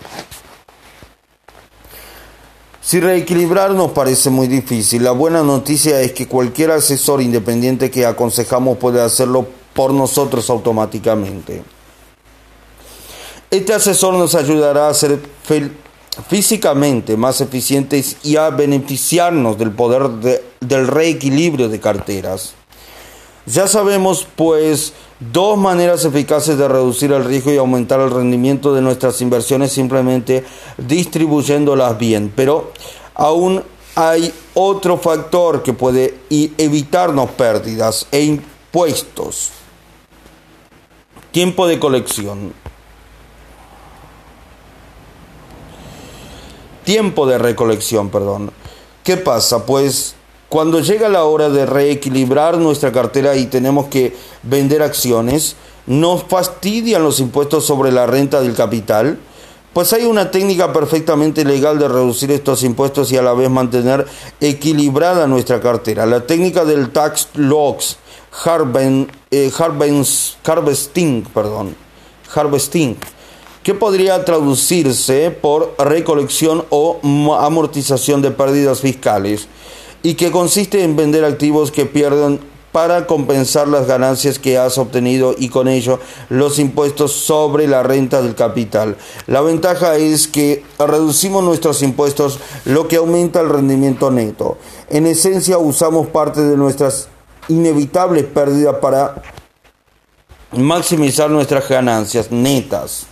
Si 2.81 2.99
reequilibrar 2.99 3.73
nos 3.73 3.91
parece 3.91 4.31
muy 4.31 4.49
difícil, 4.49 5.05
la 5.05 5.12
buena 5.12 5.43
noticia 5.43 6.00
es 6.00 6.12
que 6.12 6.29
cualquier 6.29 6.71
asesor 6.71 7.21
independiente 7.21 7.91
que 7.91 8.07
aconsejamos 8.07 8.79
puede 8.79 9.03
hacerlo 9.03 9.47
por 9.75 9.93
nosotros 9.93 10.49
automáticamente. 10.49 11.62
Este 13.50 13.75
asesor 13.75 14.14
nos 14.14 14.37
ayudará 14.37 14.88
a 14.88 14.95
ser 14.95 15.19
físicamente 16.28 17.16
más 17.16 17.40
eficientes 17.40 18.16
y 18.23 18.37
a 18.37 18.50
beneficiarnos 18.50 19.59
del 19.59 19.73
poder 19.73 20.09
del 20.61 20.87
reequilibrio 20.87 21.69
de 21.69 21.80
carteras. 21.80 22.52
Ya 23.47 23.66
sabemos 23.66 24.25
pues 24.37 24.92
dos 25.19 25.59
maneras 25.59 26.04
eficaces 26.04 26.59
de 26.59 26.69
reducir 26.69 27.11
el 27.11 27.25
riesgo 27.25 27.52
y 27.52 27.57
aumentar 27.57 27.99
el 27.99 28.12
rendimiento 28.12 28.73
de 28.73 28.83
nuestras 28.83 29.21
inversiones 29.21 29.73
simplemente 29.73 30.45
distribuyéndolas 30.78 31.99
bien, 31.99 32.33
pero 32.37 32.71
aún 33.14 33.64
hay 33.97 34.33
otro 34.54 34.97
factor 34.97 35.64
que 35.64 35.73
puede 35.73 36.14
evitarnos 36.30 37.30
pérdidas 37.30 38.07
e 38.12 38.23
impuestos. 38.23 39.50
Tiempo 41.33 41.66
de 41.66 41.80
colección. 41.80 42.70
Tiempo 46.90 47.25
de 47.25 47.38
recolección, 47.38 48.11
perdón. 48.11 48.50
¿Qué 49.04 49.16
pasa? 49.16 49.64
Pues 49.64 50.16
cuando 50.49 50.80
llega 50.80 51.09
la 51.09 51.23
hora 51.23 51.49
de 51.49 51.64
reequilibrar 51.64 52.59
nuestra 52.59 52.90
cartera 52.90 53.37
y 53.37 53.47
tenemos 53.47 53.87
que 53.87 54.16
vender 54.42 54.82
acciones, 54.82 55.54
nos 55.87 56.25
fastidian 56.25 57.04
los 57.04 57.20
impuestos 57.20 57.64
sobre 57.64 57.92
la 57.92 58.09
renta 58.09 58.40
del 58.40 58.56
capital. 58.56 59.20
Pues 59.73 59.92
hay 59.92 60.04
una 60.04 60.32
técnica 60.32 60.73
perfectamente 60.73 61.44
legal 61.44 61.78
de 61.78 61.87
reducir 61.87 62.32
estos 62.32 62.64
impuestos 62.64 63.12
y 63.12 63.16
a 63.16 63.23
la 63.23 63.35
vez 63.35 63.49
mantener 63.49 64.04
equilibrada 64.40 65.28
nuestra 65.28 65.61
cartera. 65.61 66.06
La 66.06 66.26
técnica 66.26 66.64
del 66.64 66.90
tax 66.90 67.28
loss 67.35 67.99
eh, 69.30 69.52
harvesting, 70.44 71.23
perdón, 71.32 71.76
harvesting 72.35 72.97
que 73.62 73.75
podría 73.75 74.25
traducirse 74.25 75.31
por 75.31 75.75
recolección 75.79 76.64
o 76.71 76.99
amortización 77.38 78.23
de 78.23 78.31
pérdidas 78.31 78.81
fiscales 78.81 79.49
y 80.02 80.14
que 80.14 80.31
consiste 80.31 80.83
en 80.83 80.97
vender 80.97 81.25
activos 81.25 81.71
que 81.71 81.87
pierden 81.87 82.40
para 82.73 83.07
compensar 83.07 83.69
las 83.69 83.87
ganancias 83.87 84.38
que 84.38 84.57
has 84.57 84.79
obtenido 84.79 85.35
y 85.37 85.49
con 85.49 85.69
ello 85.69 85.99
los 86.29 86.59
impuestos 86.59 87.12
sobre 87.12 87.67
la 87.67 87.83
renta 87.83 88.23
del 88.23 88.35
capital. 88.35 88.97
La 89.26 89.40
ventaja 89.40 89.97
es 89.97 90.29
que 90.29 90.64
reducimos 90.79 91.43
nuestros 91.43 91.83
impuestos, 91.83 92.38
lo 92.64 92.87
que 92.87 92.97
aumenta 92.97 93.40
el 93.40 93.49
rendimiento 93.49 94.11
neto. 94.11 94.59
En 94.88 95.07
esencia 95.07 95.59
usamos 95.59 96.09
parte 96.09 96.40
de 96.40 96.57
nuestras 96.57 97.09
inevitables 97.49 98.25
pérdidas 98.25 98.76
para 98.76 99.21
maximizar 100.52 101.29
nuestras 101.31 101.69
ganancias 101.69 102.31
netas. 102.31 103.10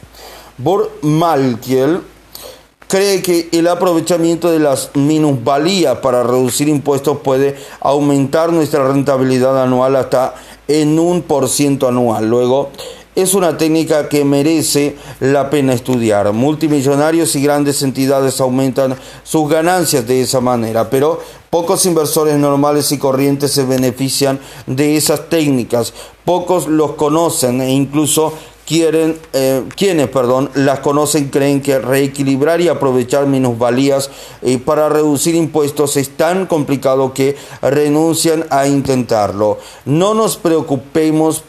Bor 0.59 0.91
Malkiel 1.03 2.01
cree 2.89 3.23
que 3.23 3.49
el 3.53 3.69
aprovechamiento 3.69 4.51
de 4.51 4.59
las 4.59 4.91
minusvalías 4.95 5.99
para 5.99 6.25
reducir 6.25 6.69
impuestos 6.69 7.19
puede 7.19 7.55
aumentar 7.81 8.53
nuestra 8.53 8.89
rentabilidad 8.89 9.63
anual 9.63 9.95
hasta 9.95 10.35
en 10.67 10.99
un 10.99 11.23
por 11.23 11.49
ciento 11.49 11.87
anual. 11.87 12.29
Luego, 12.29 12.71
es 13.15 13.35
una 13.35 13.57
técnica 13.57 14.09
que 14.09 14.25
merece 14.25 14.97
la 15.21 15.49
pena 15.49 15.75
estudiar. 15.75 16.33
Multimillonarios 16.33 17.37
y 17.37 17.43
grandes 17.43 17.83
entidades 17.83 18.41
aumentan 18.41 18.97
sus 19.23 19.49
ganancias 19.49 20.09
de 20.09 20.23
esa 20.23 20.41
manera, 20.41 20.91
pero 20.91 21.21
pocos 21.51 21.87
inversores 21.87 22.37
normales 22.37 22.91
y 22.91 22.99
corrientes 22.99 23.53
se 23.53 23.65
benefician 23.65 24.41
de 24.67 24.97
esas 24.97 25.29
técnicas. 25.29 25.95
Pocos 26.25 26.67
los 26.67 26.93
conocen 26.93 27.61
e 27.61 27.71
incluso 27.71 28.35
quieren, 28.69 29.19
eh, 29.33 29.65
quienes 29.75 30.09
perdón, 30.09 30.51
las 30.53 30.81
conocen 30.81 31.29
creen 31.29 31.63
que 31.63 31.79
reequilibrar 31.79 32.61
y 32.61 32.69
aprovechar 32.69 33.27
minusvalías 33.27 34.11
eh, 34.43 34.59
para 34.59 34.91
reducir 34.91 35.35
impuestos 35.35 35.97
es 35.97 36.11
tan 36.11 36.45
complicado 36.45 37.15
que 37.15 37.35
renuncian 37.63 38.45
a 38.51 38.69
intentarlo. 38.69 39.57
No 39.87 40.13
nos 40.13 40.37
preocupemos 40.37 41.45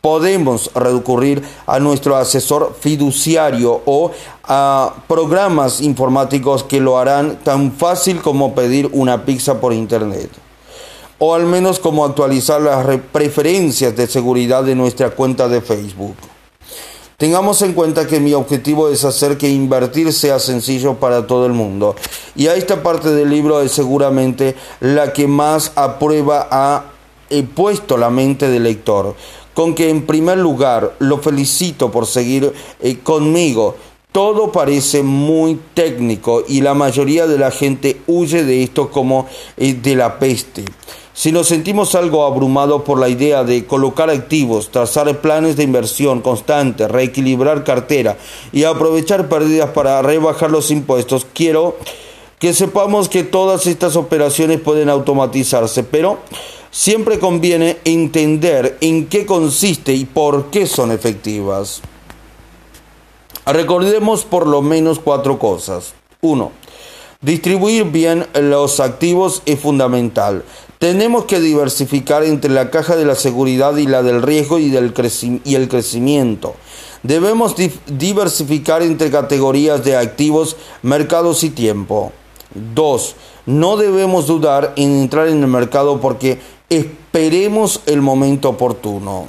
podemos 0.00 0.70
recurrir 0.74 1.44
a 1.66 1.78
nuestro 1.78 2.16
asesor 2.16 2.74
fiduciario 2.80 3.82
o 3.84 4.10
a 4.44 4.94
programas 5.06 5.80
informáticos 5.80 6.64
que 6.64 6.80
lo 6.80 6.98
harán 6.98 7.36
tan 7.44 7.70
fácil 7.72 8.20
como 8.22 8.54
pedir 8.54 8.88
una 8.92 9.24
pizza 9.24 9.60
por 9.60 9.72
internet 9.72 10.41
o 11.24 11.36
al 11.36 11.46
menos 11.46 11.78
como 11.78 12.04
actualizar 12.04 12.60
las 12.60 12.84
preferencias 13.12 13.94
de 13.94 14.08
seguridad 14.08 14.64
de 14.64 14.74
nuestra 14.74 15.10
cuenta 15.10 15.46
de 15.46 15.60
Facebook. 15.60 16.16
Tengamos 17.16 17.62
en 17.62 17.74
cuenta 17.74 18.08
que 18.08 18.18
mi 18.18 18.34
objetivo 18.34 18.88
es 18.88 19.04
hacer 19.04 19.38
que 19.38 19.48
invertir 19.48 20.12
sea 20.12 20.40
sencillo 20.40 20.94
para 20.94 21.24
todo 21.28 21.46
el 21.46 21.52
mundo. 21.52 21.94
Y 22.34 22.48
a 22.48 22.56
esta 22.56 22.82
parte 22.82 23.10
del 23.10 23.30
libro 23.30 23.60
es 23.60 23.70
seguramente 23.70 24.56
la 24.80 25.12
que 25.12 25.28
más 25.28 25.70
a 25.76 26.00
prueba 26.00 26.48
ha 26.50 26.86
puesto 27.54 27.96
la 27.96 28.10
mente 28.10 28.48
del 28.48 28.64
lector. 28.64 29.14
Con 29.54 29.76
que 29.76 29.90
en 29.90 30.04
primer 30.04 30.38
lugar 30.38 30.96
lo 30.98 31.18
felicito 31.18 31.92
por 31.92 32.08
seguir 32.08 32.52
eh, 32.80 32.98
conmigo. 33.00 33.76
Todo 34.10 34.50
parece 34.50 35.04
muy 35.04 35.58
técnico 35.72 36.42
y 36.48 36.62
la 36.62 36.74
mayoría 36.74 37.28
de 37.28 37.38
la 37.38 37.52
gente 37.52 38.00
huye 38.08 38.44
de 38.44 38.64
esto 38.64 38.90
como 38.90 39.28
eh, 39.56 39.72
de 39.72 39.94
la 39.94 40.18
peste. 40.18 40.64
Si 41.14 41.30
nos 41.30 41.48
sentimos 41.48 41.94
algo 41.94 42.24
abrumados 42.24 42.82
por 42.82 42.98
la 42.98 43.08
idea 43.08 43.44
de 43.44 43.66
colocar 43.66 44.08
activos, 44.08 44.70
trazar 44.70 45.20
planes 45.20 45.56
de 45.56 45.64
inversión 45.64 46.22
constante, 46.22 46.88
reequilibrar 46.88 47.64
cartera 47.64 48.16
y 48.50 48.64
aprovechar 48.64 49.28
pérdidas 49.28 49.70
para 49.70 50.00
rebajar 50.00 50.50
los 50.50 50.70
impuestos, 50.70 51.26
quiero 51.34 51.76
que 52.38 52.54
sepamos 52.54 53.10
que 53.10 53.24
todas 53.24 53.66
estas 53.66 53.94
operaciones 53.96 54.60
pueden 54.60 54.88
automatizarse, 54.88 55.84
pero 55.84 56.18
siempre 56.70 57.18
conviene 57.18 57.76
entender 57.84 58.78
en 58.80 59.06
qué 59.06 59.26
consiste 59.26 59.92
y 59.92 60.06
por 60.06 60.46
qué 60.46 60.66
son 60.66 60.90
efectivas. 60.92 61.82
Recordemos 63.44 64.24
por 64.24 64.46
lo 64.46 64.62
menos 64.62 64.98
cuatro 64.98 65.38
cosas. 65.38 65.92
1. 66.22 66.50
Distribuir 67.20 67.84
bien 67.84 68.26
los 68.34 68.80
activos 68.80 69.42
es 69.44 69.60
fundamental. 69.60 70.44
Tenemos 70.82 71.26
que 71.26 71.38
diversificar 71.38 72.24
entre 72.24 72.50
la 72.50 72.68
caja 72.68 72.96
de 72.96 73.04
la 73.04 73.14
seguridad 73.14 73.76
y 73.76 73.86
la 73.86 74.02
del 74.02 74.20
riesgo 74.20 74.58
y, 74.58 74.68
del 74.68 74.92
el 75.44 75.68
crecimiento. 75.68 76.56
Debemos 77.04 77.54
diversificar 77.86 78.82
entre 78.82 79.08
categorías 79.08 79.84
de 79.84 79.96
activos, 79.96 80.56
mercados 80.82 81.44
y 81.44 81.50
tiempo. 81.50 82.10
2. 82.74 83.14
No 83.46 83.76
debemos 83.76 84.26
dudar 84.26 84.72
en 84.74 85.02
entrar 85.02 85.28
en 85.28 85.42
el 85.42 85.46
mercado 85.46 86.00
porque 86.00 86.40
esperemos 86.68 87.80
el 87.86 88.02
momento 88.02 88.48
oportuno. 88.48 89.28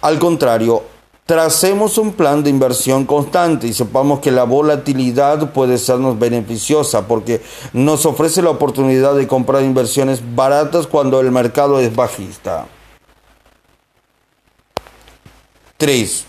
Al 0.00 0.20
contrario, 0.20 0.84
Tracemos 1.24 1.98
un 1.98 2.14
plan 2.14 2.42
de 2.42 2.50
inversión 2.50 3.04
constante 3.04 3.68
y 3.68 3.72
sepamos 3.72 4.18
que 4.18 4.32
la 4.32 4.42
volatilidad 4.42 5.52
puede 5.52 5.78
sernos 5.78 6.18
beneficiosa 6.18 7.06
porque 7.06 7.40
nos 7.72 8.06
ofrece 8.06 8.42
la 8.42 8.50
oportunidad 8.50 9.14
de 9.14 9.28
comprar 9.28 9.62
inversiones 9.62 10.20
baratas 10.34 10.88
cuando 10.88 11.20
el 11.20 11.30
mercado 11.30 11.78
es 11.78 11.94
bajista. 11.94 12.66
3. 15.76 16.24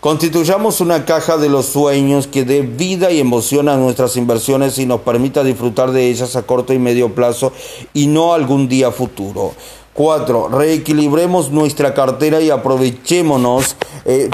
Constituyamos 0.00 0.82
una 0.82 1.06
caja 1.06 1.38
de 1.38 1.48
los 1.48 1.66
sueños 1.66 2.26
que 2.26 2.44
dé 2.44 2.60
vida 2.60 3.10
y 3.10 3.20
emoción 3.20 3.70
a 3.70 3.76
nuestras 3.76 4.16
inversiones 4.18 4.78
y 4.78 4.84
nos 4.84 5.00
permita 5.00 5.44
disfrutar 5.44 5.92
de 5.92 6.08
ellas 6.08 6.36
a 6.36 6.42
corto 6.42 6.74
y 6.74 6.78
medio 6.78 7.14
plazo 7.14 7.52
y 7.94 8.06
no 8.06 8.34
algún 8.34 8.68
día 8.68 8.92
futuro. 8.92 9.54
4. 9.94 10.50
Reequilibremos 10.50 11.50
nuestra 11.50 11.94
cartera 11.94 12.42
y 12.42 12.50
aprovechémonos 12.50 13.76
eh, 14.06 14.30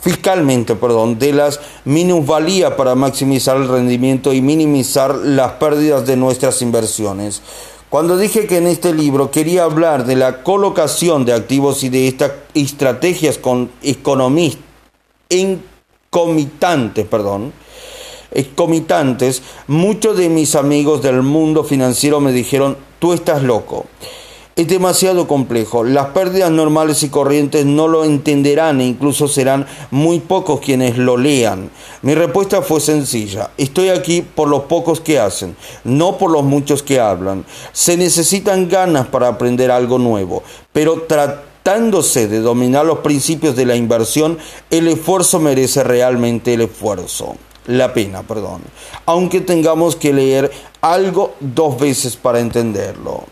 fiscalmente 0.00 0.74
perdón, 0.74 1.18
de 1.18 1.32
las 1.32 1.60
minusvalías 1.84 2.72
para 2.72 2.94
maximizar 2.94 3.56
el 3.56 3.68
rendimiento 3.68 4.32
y 4.32 4.42
minimizar 4.42 5.14
las 5.14 5.52
pérdidas 5.52 6.06
de 6.06 6.16
nuestras 6.16 6.60
inversiones. 6.62 7.40
Cuando 7.88 8.16
dije 8.16 8.46
que 8.46 8.56
en 8.56 8.66
este 8.66 8.94
libro 8.94 9.30
quería 9.30 9.64
hablar 9.64 10.04
de 10.04 10.16
la 10.16 10.42
colocación 10.42 11.24
de 11.24 11.34
activos 11.34 11.84
y 11.84 11.90
de 11.90 12.08
estas 12.08 12.32
estrategias 12.54 13.38
con 13.38 13.70
economistas 13.82 14.72
comitantes, 16.10 17.06
perdón, 17.06 17.52
comitantes, 18.54 19.42
muchos 19.66 20.16
de 20.18 20.28
mis 20.28 20.54
amigos 20.54 21.02
del 21.02 21.22
mundo 21.22 21.64
financiero 21.64 22.20
me 22.20 22.32
dijeron, 22.32 22.76
tú 22.98 23.12
estás 23.12 23.42
loco. 23.42 23.86
Es 24.54 24.68
demasiado 24.68 25.26
complejo. 25.26 25.82
Las 25.82 26.08
pérdidas 26.08 26.50
normales 26.50 27.02
y 27.02 27.08
corrientes 27.08 27.64
no 27.64 27.88
lo 27.88 28.04
entenderán 28.04 28.82
e 28.82 28.86
incluso 28.86 29.26
serán 29.26 29.66
muy 29.90 30.20
pocos 30.20 30.60
quienes 30.60 30.98
lo 30.98 31.16
lean. 31.16 31.70
Mi 32.02 32.14
respuesta 32.14 32.60
fue 32.60 32.80
sencilla. 32.80 33.50
Estoy 33.56 33.88
aquí 33.88 34.20
por 34.20 34.48
los 34.48 34.64
pocos 34.64 35.00
que 35.00 35.18
hacen, 35.18 35.56
no 35.84 36.18
por 36.18 36.30
los 36.30 36.44
muchos 36.44 36.82
que 36.82 37.00
hablan. 37.00 37.46
Se 37.72 37.96
necesitan 37.96 38.68
ganas 38.68 39.06
para 39.06 39.28
aprender 39.28 39.70
algo 39.70 39.98
nuevo, 39.98 40.42
pero 40.70 41.04
tratándose 41.08 42.28
de 42.28 42.40
dominar 42.40 42.84
los 42.84 42.98
principios 42.98 43.56
de 43.56 43.64
la 43.64 43.74
inversión, 43.74 44.36
el 44.68 44.86
esfuerzo 44.88 45.38
merece 45.38 45.82
realmente 45.82 46.52
el 46.52 46.60
esfuerzo 46.60 47.36
la 47.66 47.94
pena, 47.94 48.22
perdón, 48.24 48.60
aunque 49.06 49.40
tengamos 49.40 49.94
que 49.94 50.12
leer 50.12 50.50
algo 50.80 51.34
dos 51.38 51.78
veces 51.78 52.16
para 52.16 52.40
entenderlo. 52.40 53.24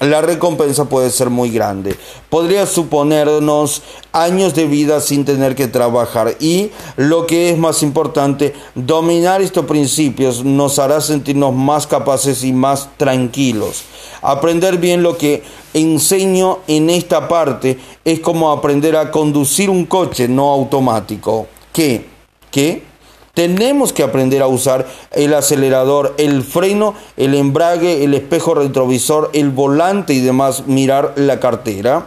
La 0.00 0.20
recompensa 0.20 0.86
puede 0.86 1.10
ser 1.10 1.30
muy 1.30 1.50
grande. 1.50 1.96
Podría 2.28 2.66
suponernos 2.66 3.82
años 4.12 4.54
de 4.54 4.66
vida 4.66 5.00
sin 5.00 5.24
tener 5.24 5.54
que 5.54 5.68
trabajar 5.68 6.36
y, 6.40 6.70
lo 6.96 7.26
que 7.26 7.50
es 7.50 7.58
más 7.58 7.82
importante, 7.82 8.54
dominar 8.74 9.40
estos 9.40 9.66
principios 9.66 10.44
nos 10.44 10.78
hará 10.80 11.00
sentirnos 11.00 11.54
más 11.54 11.86
capaces 11.86 12.42
y 12.42 12.52
más 12.52 12.88
tranquilos. 12.96 13.84
Aprender 14.20 14.78
bien 14.78 15.02
lo 15.02 15.16
que 15.16 15.44
enseño 15.74 16.58
en 16.66 16.90
esta 16.90 17.28
parte 17.28 17.78
es 18.04 18.20
como 18.20 18.50
aprender 18.50 18.96
a 18.96 19.10
conducir 19.10 19.70
un 19.70 19.86
coche 19.86 20.26
no 20.28 20.50
automático. 20.50 21.46
¿Qué? 21.72 22.06
¿Qué? 22.50 22.93
Tenemos 23.34 23.92
que 23.92 24.04
aprender 24.04 24.42
a 24.42 24.46
usar 24.46 24.86
el 25.10 25.34
acelerador, 25.34 26.14
el 26.18 26.44
freno, 26.44 26.94
el 27.16 27.34
embrague, 27.34 28.04
el 28.04 28.14
espejo 28.14 28.54
retrovisor, 28.54 29.30
el 29.32 29.50
volante 29.50 30.14
y 30.14 30.20
demás, 30.20 30.66
mirar 30.66 31.14
la 31.16 31.40
cartera. 31.40 32.06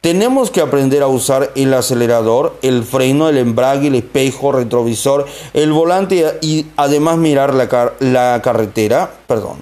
Tenemos 0.00 0.50
que 0.50 0.62
aprender 0.62 1.02
a 1.02 1.08
usar 1.08 1.52
el 1.56 1.74
acelerador, 1.74 2.56
el 2.62 2.84
freno, 2.84 3.28
el 3.28 3.36
embrague, 3.36 3.88
el 3.88 3.96
espejo 3.96 4.50
retrovisor, 4.50 5.26
el 5.52 5.72
volante 5.72 6.38
y 6.40 6.66
además 6.76 7.18
mirar 7.18 7.52
la, 7.52 7.92
la 7.98 8.40
carretera. 8.42 9.12
Perdón. 9.26 9.58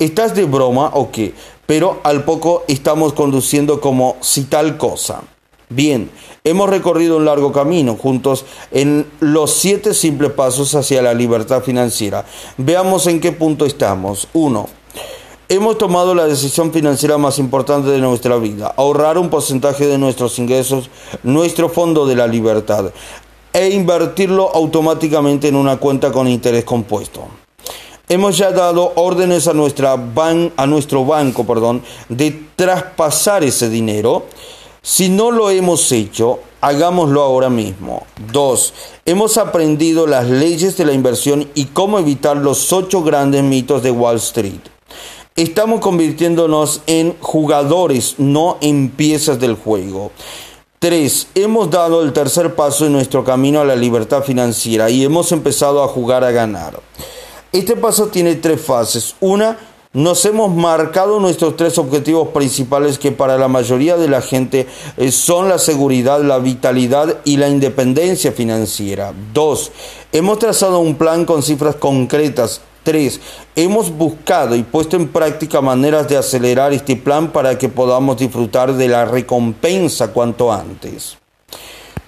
¿Estás 0.00 0.34
de 0.34 0.44
broma 0.44 0.90
o 0.92 1.12
qué? 1.12 1.34
Pero 1.66 2.00
al 2.02 2.24
poco 2.24 2.64
estamos 2.66 3.12
conduciendo 3.12 3.80
como 3.80 4.16
si 4.20 4.42
tal 4.42 4.76
cosa. 4.76 5.22
Bien, 5.68 6.10
hemos 6.46 6.70
recorrido 6.70 7.16
un 7.16 7.24
largo 7.24 7.50
camino 7.52 7.96
juntos 7.96 8.44
en 8.70 9.04
los 9.18 9.52
siete 9.52 9.92
simples 9.92 10.30
pasos 10.30 10.76
hacia 10.76 11.02
la 11.02 11.12
libertad 11.12 11.60
financiera. 11.60 12.24
Veamos 12.56 13.08
en 13.08 13.20
qué 13.20 13.32
punto 13.32 13.66
estamos. 13.66 14.28
Uno, 14.32 14.68
hemos 15.48 15.76
tomado 15.76 16.14
la 16.14 16.26
decisión 16.26 16.72
financiera 16.72 17.18
más 17.18 17.40
importante 17.40 17.90
de 17.90 17.98
nuestra 17.98 18.36
vida, 18.36 18.72
ahorrar 18.76 19.18
un 19.18 19.28
porcentaje 19.28 19.86
de 19.86 19.98
nuestros 19.98 20.38
ingresos, 20.38 20.88
nuestro 21.24 21.68
fondo 21.68 22.06
de 22.06 22.14
la 22.14 22.28
libertad, 22.28 22.92
e 23.52 23.70
invertirlo 23.70 24.48
automáticamente 24.54 25.48
en 25.48 25.56
una 25.56 25.78
cuenta 25.78 26.12
con 26.12 26.28
interés 26.28 26.64
compuesto. 26.64 27.24
Hemos 28.08 28.38
ya 28.38 28.52
dado 28.52 28.92
órdenes 28.94 29.48
a, 29.48 29.52
nuestra 29.52 29.96
ban 29.96 30.52
a 30.56 30.64
nuestro 30.68 31.04
banco 31.04 31.44
perdón, 31.44 31.82
de 32.08 32.40
traspasar 32.54 33.42
ese 33.42 33.68
dinero 33.68 34.26
si 34.86 35.08
no 35.08 35.32
lo 35.32 35.50
hemos 35.50 35.90
hecho, 35.90 36.38
hagámoslo 36.60 37.20
ahora 37.20 37.50
mismo. 37.50 38.06
2. 38.30 38.72
Hemos 39.04 39.36
aprendido 39.36 40.06
las 40.06 40.28
leyes 40.28 40.76
de 40.76 40.84
la 40.84 40.92
inversión 40.92 41.50
y 41.56 41.64
cómo 41.64 41.98
evitar 41.98 42.36
los 42.36 42.72
ocho 42.72 43.02
grandes 43.02 43.42
mitos 43.42 43.82
de 43.82 43.90
Wall 43.90 44.18
Street. 44.18 44.60
Estamos 45.34 45.80
convirtiéndonos 45.80 46.82
en 46.86 47.16
jugadores, 47.18 48.14
no 48.18 48.58
en 48.60 48.90
piezas 48.90 49.40
del 49.40 49.56
juego. 49.56 50.12
3. 50.78 51.30
Hemos 51.34 51.68
dado 51.68 52.00
el 52.04 52.12
tercer 52.12 52.54
paso 52.54 52.86
en 52.86 52.92
nuestro 52.92 53.24
camino 53.24 53.62
a 53.62 53.64
la 53.64 53.74
libertad 53.74 54.22
financiera 54.22 54.88
y 54.88 55.02
hemos 55.02 55.32
empezado 55.32 55.82
a 55.82 55.88
jugar 55.88 56.22
a 56.22 56.30
ganar. 56.30 56.78
Este 57.50 57.74
paso 57.74 58.06
tiene 58.06 58.36
tres 58.36 58.60
fases. 58.60 59.16
Una, 59.18 59.58
nos 59.92 60.24
hemos 60.24 60.54
marcado 60.54 61.20
nuestros 61.20 61.56
tres 61.56 61.78
objetivos 61.78 62.28
principales 62.28 62.98
que 62.98 63.12
para 63.12 63.38
la 63.38 63.48
mayoría 63.48 63.96
de 63.96 64.08
la 64.08 64.20
gente 64.20 64.66
eh, 64.96 65.10
son 65.10 65.48
la 65.48 65.58
seguridad, 65.58 66.22
la 66.22 66.38
vitalidad 66.38 67.18
y 67.24 67.36
la 67.36 67.48
independencia 67.48 68.32
financiera. 68.32 69.12
Dos, 69.32 69.72
hemos 70.12 70.38
trazado 70.38 70.80
un 70.80 70.96
plan 70.96 71.24
con 71.24 71.42
cifras 71.42 71.76
concretas. 71.76 72.60
Tres, 72.82 73.20
hemos 73.56 73.90
buscado 73.90 74.54
y 74.54 74.62
puesto 74.62 74.96
en 74.96 75.08
práctica 75.08 75.60
maneras 75.60 76.08
de 76.08 76.16
acelerar 76.16 76.72
este 76.72 76.94
plan 76.94 77.32
para 77.32 77.58
que 77.58 77.68
podamos 77.68 78.16
disfrutar 78.16 78.74
de 78.74 78.88
la 78.88 79.04
recompensa 79.04 80.12
cuanto 80.12 80.52
antes. 80.52 81.18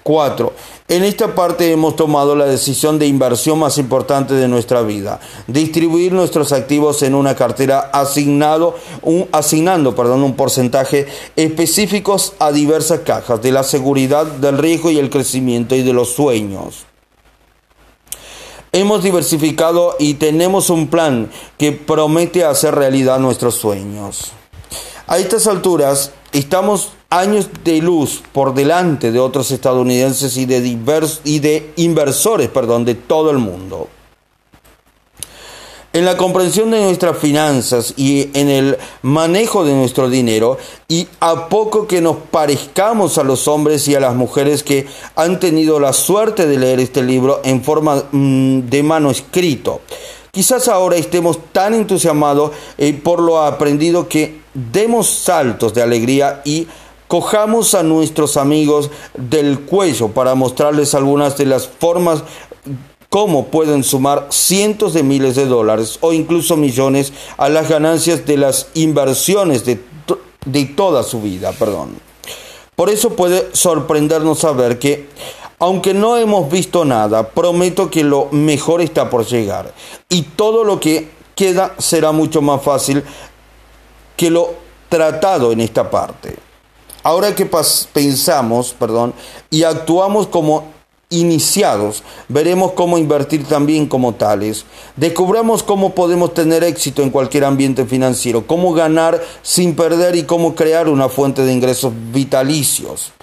4. 0.03 0.53
En 0.89 1.03
esta 1.03 1.35
parte 1.35 1.71
hemos 1.71 1.95
tomado 1.95 2.35
la 2.35 2.45
decisión 2.45 2.97
de 2.97 3.05
inversión 3.05 3.59
más 3.59 3.77
importante 3.77 4.33
de 4.33 4.47
nuestra 4.47 4.81
vida, 4.81 5.19
distribuir 5.45 6.13
nuestros 6.13 6.51
activos 6.51 7.03
en 7.03 7.13
una 7.13 7.35
cartera 7.35 7.91
asignado, 7.93 8.75
un, 9.03 9.27
asignando 9.31 9.91
un 9.91 10.35
porcentaje 10.35 11.05
específicos 11.35 12.33
a 12.39 12.51
diversas 12.51 13.01
cajas 13.01 13.39
de 13.39 13.51
la 13.51 13.61
seguridad, 13.61 14.25
del 14.25 14.57
riesgo 14.57 14.89
y 14.89 14.97
el 14.97 15.11
crecimiento 15.11 15.75
y 15.75 15.83
de 15.83 15.93
los 15.93 16.09
sueños. 16.09 16.87
Hemos 18.71 19.03
diversificado 19.03 19.95
y 19.99 20.15
tenemos 20.15 20.71
un 20.71 20.87
plan 20.87 21.29
que 21.59 21.71
promete 21.71 22.45
hacer 22.45 22.73
realidad 22.73 23.19
nuestros 23.19 23.53
sueños. 23.53 24.31
A 25.05 25.19
estas 25.19 25.45
alturas 25.45 26.13
estamos 26.31 26.93
años 27.09 27.49
de 27.63 27.81
luz 27.81 28.21
por 28.31 28.53
delante 28.53 29.11
de 29.11 29.19
otros 29.19 29.51
estadounidenses 29.51 30.37
y 30.37 30.45
de, 30.45 30.59
y 31.23 31.39
de 31.39 31.73
inversores 31.77 32.49
perdón, 32.49 32.85
de 32.85 32.95
todo 32.95 33.31
el 33.31 33.37
mundo. 33.37 33.87
En 35.91 36.05
la 36.05 36.17
comprensión 36.17 36.69
de 36.69 36.83
nuestras 36.83 37.17
finanzas 37.17 37.95
y 37.97 38.29
en 38.35 38.47
el 38.47 38.77
manejo 39.01 39.65
de 39.65 39.73
nuestro 39.73 40.07
dinero, 40.07 40.59
y 40.87 41.07
a 41.19 41.49
poco 41.49 41.87
que 41.87 41.99
nos 41.99 42.17
parezcamos 42.29 43.17
a 43.17 43.23
los 43.23 43.47
hombres 43.47 43.87
y 43.87 43.95
a 43.95 43.99
las 43.99 44.13
mujeres 44.13 44.61
que 44.61 44.85
han 45.15 45.39
tenido 45.39 45.79
la 45.79 45.93
suerte 45.93 46.45
de 46.45 46.59
leer 46.59 46.79
este 46.79 47.01
libro 47.01 47.41
en 47.43 47.63
forma 47.63 48.03
mm, 48.11 48.69
de 48.69 48.83
mano 48.83 49.09
escrito. 49.09 49.81
Quizás 50.31 50.67
ahora 50.67 50.95
estemos 50.95 51.39
tan 51.51 51.73
entusiasmados 51.73 52.51
eh, 52.77 52.93
por 52.93 53.19
lo 53.19 53.41
aprendido 53.41 54.07
que 54.07 54.41
demos 54.71 55.07
saltos 55.07 55.73
de 55.73 55.81
alegría 55.81 56.41
y 56.45 56.67
cojamos 57.07 57.73
a 57.73 57.83
nuestros 57.83 58.37
amigos 58.37 58.91
del 59.17 59.61
cuello 59.61 60.09
para 60.09 60.35
mostrarles 60.35 60.93
algunas 60.93 61.37
de 61.37 61.45
las 61.45 61.67
formas 61.67 62.23
cómo 63.09 63.47
pueden 63.47 63.83
sumar 63.83 64.27
cientos 64.29 64.93
de 64.93 65.01
miles 65.03 65.35
de 65.35 65.45
dólares 65.45 65.97
o 66.01 66.13
incluso 66.13 66.55
millones 66.55 67.11
a 67.37 67.49
las 67.49 67.67
ganancias 67.67 68.25
de 68.25 68.37
las 68.37 68.67
inversiones 68.75 69.65
de, 69.65 69.79
de 70.45 70.65
toda 70.65 71.03
su 71.03 71.21
vida. 71.21 71.51
Perdón. 71.53 71.97
Por 72.75 72.89
eso 72.89 73.09
puede 73.15 73.49
sorprendernos 73.51 74.39
saber 74.39 74.79
que, 74.79 75.09
aunque 75.57 75.93
no 75.93 76.15
hemos 76.15 76.49
visto 76.49 76.85
nada, 76.85 77.29
prometo 77.29 77.89
que 77.89 78.03
lo 78.03 78.27
mejor 78.31 78.81
está 78.81 79.09
por 79.09 79.25
llegar 79.25 79.73
y 80.07 80.21
todo 80.21 80.63
lo 80.63 80.79
que 80.79 81.09
queda 81.35 81.73
será 81.77 82.11
mucho 82.11 82.41
más 82.41 82.61
fácil 82.61 83.03
que 84.19 84.29
lo 84.29 84.53
tratado 84.89 85.53
en 85.53 85.61
esta 85.61 85.89
parte. 85.89 86.35
Ahora 87.03 87.33
que 87.33 87.49
pensamos, 87.93 88.75
perdón, 88.77 89.13
y 89.49 89.63
actuamos 89.63 90.27
como 90.27 90.65
iniciados, 91.09 92.03
veremos 92.27 92.73
cómo 92.73 92.97
invertir 92.97 93.45
también 93.45 93.85
como 93.85 94.15
tales. 94.15 94.65
Descubramos 94.97 95.63
cómo 95.63 95.95
podemos 95.95 96.33
tener 96.33 96.65
éxito 96.65 97.01
en 97.01 97.11
cualquier 97.11 97.45
ambiente 97.45 97.85
financiero, 97.85 98.45
cómo 98.45 98.73
ganar 98.73 99.23
sin 99.41 99.73
perder 99.73 100.17
y 100.17 100.23
cómo 100.23 100.53
crear 100.53 100.89
una 100.89 101.07
fuente 101.07 101.43
de 101.43 101.53
ingresos 101.53 101.93
vitalicios. 102.11 103.13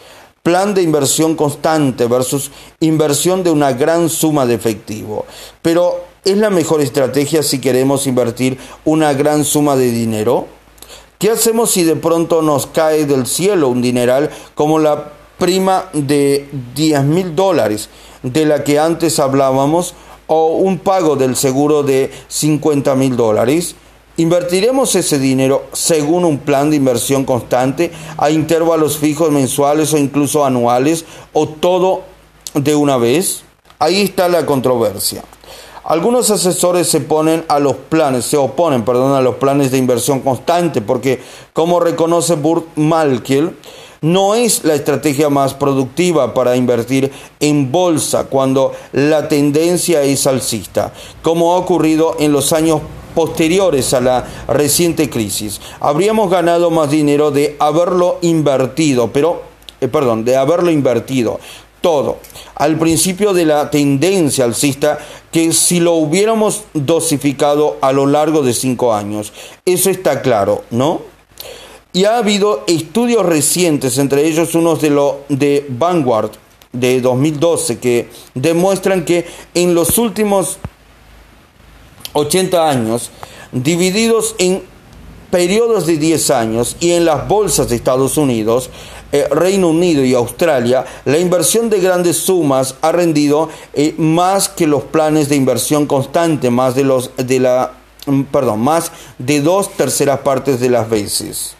Plan 0.43 0.73
de 0.73 0.81
inversión 0.81 1.37
constante 1.37 2.07
versus 2.07 2.51
inversión 2.81 3.45
de 3.45 3.51
una 3.51 3.75
gran 3.75 4.09
suma 4.09 4.47
de 4.47 4.55
efectivo. 4.55 5.27
Pero 5.61 6.07
¿es 6.25 6.39
la 6.39 6.49
mejor 6.49 6.81
estrategia 6.81 7.43
si 7.43 7.61
queremos 7.61 8.07
invertir 8.07 8.57
una 8.87 9.13
gran 9.13 9.45
suma 9.45 9.77
de 9.77 9.91
dinero? 9.91 10.56
¿Qué 11.19 11.31
hacemos 11.31 11.71
si 11.71 11.83
de 11.83 11.97
pronto 11.97 12.43
nos 12.43 12.67
cae 12.67 13.07
del 13.07 13.27
cielo 13.27 13.69
un 13.69 13.81
dineral 13.81 14.31
como 14.55 14.79
la 14.79 15.13
prima 15.39 15.89
de 15.95 16.47
10 16.75 17.05
mil 17.05 17.35
dólares 17.35 17.89
de 18.23 18.45
la 18.45 18.65
que 18.65 18.79
antes 18.79 19.19
hablábamos 19.19 19.95
o 20.27 20.49
un 20.49 20.79
pago 20.79 21.17
del 21.17 21.35
seguro 21.35 21.83
de 21.83 22.11
50 22.29 22.95
mil 22.97 23.17
dólares? 23.17 23.77
¿Invertiremos 24.19 24.95
ese 24.95 25.19
dinero 25.19 25.65
según 25.73 26.27
un 26.27 26.39
plan 26.39 26.69
de 26.69 26.77
inversión 26.77 27.25
constante 27.25 27.93
a 28.19 28.31
intervalos 28.31 28.99
fijos 28.99 29.31
mensuales 29.31 29.95
o 29.95 29.99
incluso 29.99 30.45
anuales 30.45 31.07
o 31.33 31.49
todo 31.49 32.03
de 32.53 32.75
una 32.75 32.99
vez? 32.99 33.43
Ahí 33.79 34.03
está 34.03 34.29
la 34.29 34.45
controversia. 34.45 35.23
Algunos 35.89 36.33
asesores 36.33 36.89
se 36.89 37.01
ponen 37.01 37.45
a 37.47 37.61
los 37.61 37.77
planes, 37.77 38.25
se 38.25 38.37
oponen, 38.37 38.85
perdón, 38.85 39.15
a 39.15 39.21
los 39.21 39.37
planes 39.37 39.71
de 39.71 39.79
inversión 39.79 40.19
constante 40.19 40.81
porque 40.81 41.21
como 41.53 41.79
reconoce 41.79 42.35
Burt 42.35 42.67
Malkiel, 42.75 43.53
no 44.01 44.35
es 44.35 44.65
la 44.65 44.75
estrategia 44.75 45.31
más 45.31 45.55
productiva 45.55 46.35
para 46.35 46.57
invertir 46.57 47.13
en 47.39 47.71
bolsa 47.71 48.25
cuando 48.25 48.73
la 48.93 49.29
tendencia 49.29 50.03
es 50.03 50.27
alcista, 50.27 50.93
como 51.23 51.55
ha 51.55 51.59
ocurrido 51.59 52.17
en 52.19 52.33
los 52.33 52.53
años 52.53 52.81
posteriores 53.15 53.95
a 53.95 54.01
la 54.01 54.27
reciente 54.49 55.09
crisis. 55.09 55.61
Habríamos 55.79 56.33
ganado 56.33 56.73
más 56.73 56.91
dinero 56.91 57.31
de 57.31 57.55
haberlo 57.61 58.19
invertido, 58.23 59.13
pero, 59.13 59.43
eh, 59.81 59.87
perdón, 59.87 60.25
de 60.25 60.37
haberlo 60.37 60.73
invertido 60.73 61.39
todo 61.81 62.19
al 62.57 62.79
principio 62.79 63.33
de 63.33 63.45
la 63.45 63.71
tendencia 63.71 64.45
alcista 64.45 64.99
que 65.31 65.53
si 65.53 65.81
lo 65.81 65.93
hubiéramos 65.93 66.65
dosificado 66.73 67.77
a 67.83 67.93
lo 67.93 68.07
largo 68.07 68.43
de 68.43 68.55
cinco 68.55 68.95
años. 68.95 69.33
Eso 69.65 69.91
está 69.91 70.23
claro, 70.23 70.65
¿no? 70.71 71.03
Y 71.93 72.05
ha 72.05 72.19
habido 72.19 72.65
estudios 72.67 73.25
recientes, 73.25 73.99
entre 73.99 74.27
ellos 74.27 74.55
unos 74.55 74.81
de, 74.81 74.91
lo, 74.91 75.21
de 75.29 75.67
Vanguard 75.69 76.33
de 76.73 77.01
2012, 77.01 77.79
que 77.79 78.09
demuestran 78.35 79.05
que 79.05 79.27
en 79.55 79.75
los 79.75 79.97
últimos 79.99 80.59
80 82.13 82.69
años, 82.69 83.11
divididos 83.53 84.35
en 84.39 84.63
periodos 85.31 85.87
de 85.87 85.99
10 85.99 86.31
años 86.31 86.77
y 86.81 86.93
en 86.93 87.05
las 87.05 87.29
bolsas 87.29 87.69
de 87.69 87.77
Estados 87.77 88.17
Unidos, 88.17 88.71
eh, 89.13 89.29
Reino 89.31 89.69
Unido 89.69 90.05
y 90.05 90.15
Australia, 90.15 90.85
la 91.05 91.19
inversión 91.19 91.71
de 91.71 91.81
grandes 91.81 92.17
sumas 92.19 92.75
ha 92.81 92.93
rendido 92.93 93.49
eh, 93.75 93.95
más 93.99 94.49
que 94.49 94.67
los 94.67 94.85
planes 94.85 95.29
de 95.29 95.37
inversión 95.37 95.87
constante, 95.87 96.51
más 96.51 96.75
de 96.75 96.85
los 96.85 97.11
de 97.17 97.41
la 97.41 97.73
mm, 98.07 98.23
perdón, 98.25 98.61
más 98.61 98.91
de 99.19 99.41
dos 99.41 99.73
terceras 99.73 100.21
partes 100.21 100.61
de 100.61 100.71
las 100.71 100.89
veces. 100.89 101.55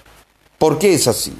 ¿Por 0.59 0.79
qué 0.79 0.95
es 0.95 1.07
así? 1.07 1.33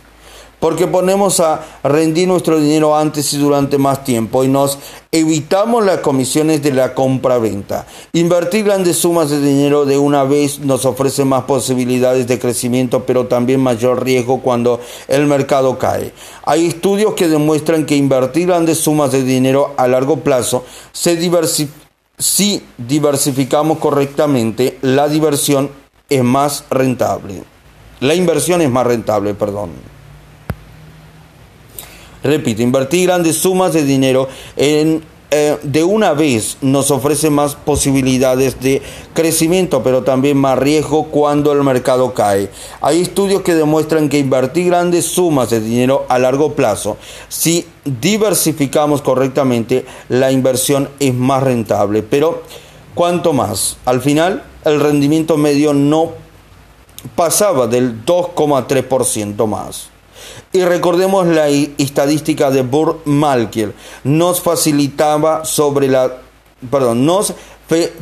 Porque 0.61 0.87
ponemos 0.87 1.41
a 1.41 1.65
rendir 1.83 2.29
nuestro 2.29 2.59
dinero 2.59 2.97
antes 2.97 3.33
y 3.33 3.39
durante 3.39 3.79
más 3.79 4.05
tiempo 4.05 4.43
y 4.43 4.49
nos 4.49 4.79
evitamos 5.13 5.85
las 5.85 5.99
comisiones 5.99 6.63
de 6.63 6.73
la 6.73 6.95
compra-venta. 6.95 7.87
Invertir 8.13 8.65
grandes 8.65 8.97
sumas 8.97 9.31
de 9.31 9.41
dinero 9.41 9.85
de 9.85 9.99
una 9.99 10.25
vez 10.25 10.59
nos 10.61 10.85
ofrece 10.85 11.25
más 11.25 11.45
posibilidades 11.45 12.27
de 12.27 12.39
crecimiento, 12.39 13.05
pero 13.05 13.27
también 13.27 13.61
mayor 13.61 14.05
riesgo 14.05 14.41
cuando 14.41 14.81
el 15.09 15.27
mercado 15.27 15.79
cae. 15.79 16.13
Hay 16.45 16.67
estudios 16.67 17.15
que 17.15 17.29
demuestran 17.29 17.87
que 17.87 17.97
invertir 17.97 18.49
grandes 18.49 18.79
sumas 18.79 19.13
de 19.13 19.23
dinero 19.23 19.75
a 19.77 19.87
largo 19.89 20.21
plazo 20.21 20.65
se 20.93 21.17
si 22.19 22.63
diversificamos 22.79 23.79
correctamente, 23.79 24.79
la 24.81 25.09
diversión 25.09 25.71
es 26.09 26.23
más 26.23 26.65
rentable. 26.71 27.43
La 28.01 28.15
inversión 28.15 28.63
es 28.63 28.71
más 28.71 28.87
rentable, 28.87 29.35
perdón. 29.35 29.96
Repito, 32.27 32.61
invertir 32.61 33.07
grandes 33.07 33.37
sumas 33.37 33.73
de 33.73 33.85
dinero 33.85 34.29
en, 34.57 35.01
eh, 35.31 35.57
de 35.63 35.85
una 35.85 36.13
vez 36.13 36.57
nos 36.61 36.91
ofrece 36.91 37.31
más 37.31 37.55
posibilidades 37.55 38.61
de 38.61 38.83
crecimiento, 39.15 39.85
pero 39.85 40.03
también 40.03 40.37
más 40.37 40.59
riesgo 40.59 41.05
cuando 41.05 41.53
el 41.53 41.63
mercado 41.63 42.15
cae. 42.15 42.51
Hay 42.81 43.01
estudios 43.01 43.43
que 43.43 43.55
demuestran 43.55 44.09
que 44.09 44.19
invertir 44.19 44.67
grandes 44.67 45.07
sumas 45.07 45.51
de 45.51 45.61
dinero 45.61 46.05
a 46.09 46.19
largo 46.19 46.55
plazo, 46.55 46.97
si 47.29 47.65
diversificamos 47.85 49.03
correctamente, 49.03 49.87
la 50.09 50.33
inversión 50.33 50.89
es 50.99 51.15
más 51.15 51.45
rentable. 51.45 52.03
Pero, 52.03 52.43
¿cuánto 52.97 53.33
más? 53.33 53.77
Al 53.85 54.01
final, 54.01 54.43
el 54.65 54.81
rendimiento 54.81 55.37
medio 55.37 55.73
no 55.73 56.11
pasaba 57.15 57.69
del 57.69 58.05
2,3% 58.05 59.47
más. 59.47 59.91
Y 60.53 60.63
recordemos 60.65 61.27
la 61.27 61.49
estadística 61.49 62.51
de 62.51 62.63
Burr 62.63 63.01
Malkiel. 63.05 63.75
Nos 64.05 64.41
facilitaba 64.41 65.45
sobre 65.45 65.89
la 65.89 66.19
perdón, 66.71 67.05
nos 67.05 67.35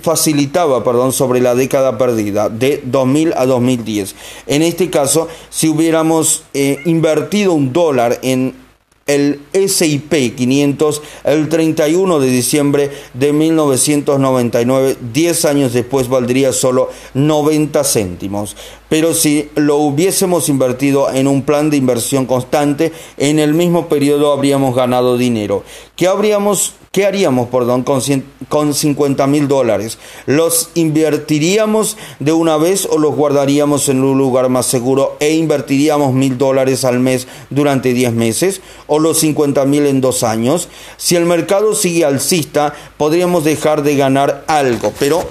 facilitaba 0.03 0.85
perdón, 0.85 1.13
sobre 1.13 1.41
la 1.41 1.55
década 1.55 1.97
perdida 1.97 2.49
de 2.49 2.83
2000 2.85 3.33
a 3.37 3.47
2010. 3.47 4.15
En 4.47 4.63
este 4.63 4.91
caso, 4.91 5.29
si 5.51 5.69
hubiéramos 5.69 6.45
eh, 6.53 6.81
invertido 6.85 7.53
un 7.53 7.73
dólar 7.73 8.19
en 8.23 8.65
el 9.07 9.41
SIP 9.53 10.35
500 10.35 11.03
el 11.25 11.49
31 11.49 12.21
de 12.21 12.29
diciembre 12.29 12.91
de 13.13 13.33
1999, 13.33 14.97
10 15.13 15.45
años 15.45 15.73
después 15.73 16.09
valdría 16.09 16.53
solo 16.53 16.89
90 17.13 17.85
céntimos. 17.85 18.57
Pero 18.89 19.15
si 19.15 19.49
lo 19.57 19.77
hubiésemos 19.77 20.49
invertido 20.49 21.11
en 21.11 21.27
un 21.27 21.43
plan 21.43 21.71
de 21.71 21.77
inversión 21.77 22.27
constante, 22.27 22.93
en 23.17 23.39
el 23.39 23.55
mismo 23.55 23.89
periodo 23.89 24.33
habríamos 24.33 24.75
ganado 24.75 25.17
dinero. 25.17 25.65
¿Qué 25.97 26.07
habríamos 26.07 26.75
¿Qué 26.95 27.05
haríamos, 27.07 27.49
perdón, 27.49 27.83
con, 27.83 28.01
con 28.49 28.73
50 28.73 29.27
mil 29.27 29.49
dólares? 29.49 29.99
¿Los 30.27 30.69
invertiríamos 30.75 31.97
de 32.21 32.31
una 32.31 32.57
vez 32.57 32.87
o 32.89 32.99
los 32.99 33.17
guardaríamos 33.17 33.89
en 33.89 34.05
un 34.05 34.17
lugar 34.17 34.49
más 34.49 34.67
seguro 34.67 35.17
e 35.19 35.33
invertiríamos 35.33 36.15
mil 36.15 36.39
dólares 36.39 36.85
al 36.85 37.01
mes 37.01 37.27
durante 37.51 37.95
10 37.95 38.13
meses 38.13 38.61
o 38.87 39.01
los 39.01 39.19
50 39.19 39.65
mil 39.65 39.87
en 39.87 40.01
dos 40.01 40.23
años? 40.23 40.69
Si 40.97 41.17
el 41.17 41.25
mercado 41.25 41.75
sigue 41.75 42.05
alcista, 42.05 42.73
podríamos 42.97 43.43
dejar 43.43 43.83
de 43.83 43.97
ganar 43.97 44.45
algo, 44.47 44.93
pero... 44.97 45.25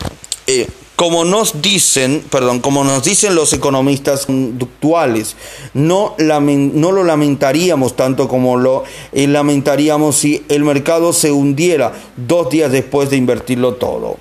Eh, 0.47 0.67
como 1.03 1.25
nos 1.25 1.61
dicen, 1.61 2.23
perdón, 2.29 2.61
como 2.61 2.85
nos 2.85 3.03
dicen 3.03 3.35
los 3.35 3.51
economistas 3.51 4.25
actuales, 4.61 5.35
no, 5.73 6.15
lo 6.17 7.03
lamentaríamos 7.03 7.97
tanto 7.97 8.29
como 8.29 8.55
lo 8.55 8.85
eh, 9.11 9.27
lamentaríamos 9.27 10.15
si 10.15 10.45
el 10.47 10.63
mercado 10.63 11.11
se 11.11 11.33
hundiera 11.33 11.91
dos 12.15 12.49
días 12.49 12.71
después 12.71 13.09
de 13.09 13.17
invertirlo 13.17 13.73
todo. 13.73 14.15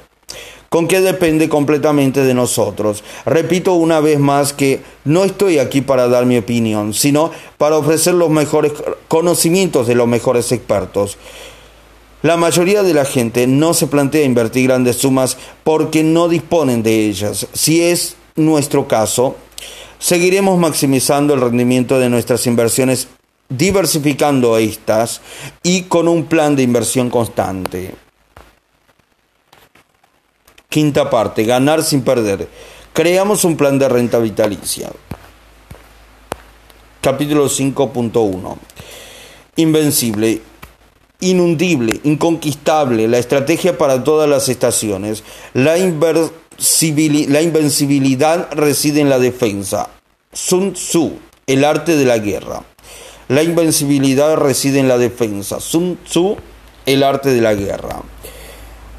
¿Con 0.70 0.88
qué 0.88 1.00
depende 1.00 1.48
completamente 1.48 2.24
de 2.24 2.34
nosotros? 2.34 3.04
Repito 3.26 3.74
una 3.74 4.00
vez 4.00 4.18
más 4.18 4.52
que 4.52 4.80
no 5.04 5.22
estoy 5.22 5.60
aquí 5.60 5.82
para 5.82 6.08
dar 6.08 6.26
mi 6.26 6.36
opinión, 6.36 6.94
sino 6.94 7.30
para 7.58 7.76
ofrecer 7.76 8.14
los 8.14 8.30
mejores 8.30 8.72
conocimientos 9.06 9.86
de 9.86 9.94
los 9.94 10.08
mejores 10.08 10.50
expertos. 10.50 11.16
La 12.22 12.36
mayoría 12.36 12.84
de 12.84 12.94
la 12.94 13.04
gente 13.04 13.48
no 13.48 13.74
se 13.74 13.88
plantea 13.88 14.24
invertir 14.24 14.68
grandes 14.68 14.96
sumas 14.96 15.36
porque 15.64 16.04
no 16.04 16.28
disponen 16.28 16.84
de 16.84 17.06
ellas. 17.06 17.48
Si 17.52 17.82
es 17.82 18.14
nuestro 18.36 18.86
caso, 18.86 19.36
seguiremos 19.98 20.56
maximizando 20.56 21.34
el 21.34 21.40
rendimiento 21.40 21.98
de 21.98 22.08
nuestras 22.08 22.46
inversiones 22.46 23.08
diversificando 23.48 24.56
estas 24.56 25.20
y 25.64 25.82
con 25.82 26.06
un 26.06 26.26
plan 26.26 26.54
de 26.54 26.62
inversión 26.62 27.10
constante. 27.10 27.92
Quinta 30.68 31.10
parte, 31.10 31.42
ganar 31.44 31.82
sin 31.82 32.02
perder. 32.02 32.48
Creamos 32.92 33.44
un 33.44 33.56
plan 33.56 33.80
de 33.80 33.88
renta 33.88 34.18
vitalicia. 34.18 34.90
Capítulo 37.00 37.46
5.1. 37.48 38.56
Invencible 39.56 40.51
inundible, 41.22 42.00
inconquistable, 42.04 43.08
la 43.08 43.18
estrategia 43.18 43.78
para 43.78 44.04
todas 44.04 44.28
las 44.28 44.48
estaciones. 44.48 45.24
La, 45.54 45.76
la 45.76 47.42
invencibilidad 47.42 48.48
reside 48.52 49.00
en 49.00 49.08
la 49.08 49.18
defensa. 49.18 49.88
Sun 50.32 50.74
Tzu, 50.74 51.12
el 51.46 51.64
arte 51.64 51.96
de 51.96 52.04
la 52.04 52.18
guerra. 52.18 52.62
La 53.28 53.42
invencibilidad 53.42 54.36
reside 54.36 54.80
en 54.80 54.88
la 54.88 54.98
defensa. 54.98 55.60
Sun 55.60 55.98
Tzu, 56.04 56.36
el 56.84 57.02
arte 57.02 57.30
de 57.30 57.40
la 57.40 57.54
guerra. 57.54 58.02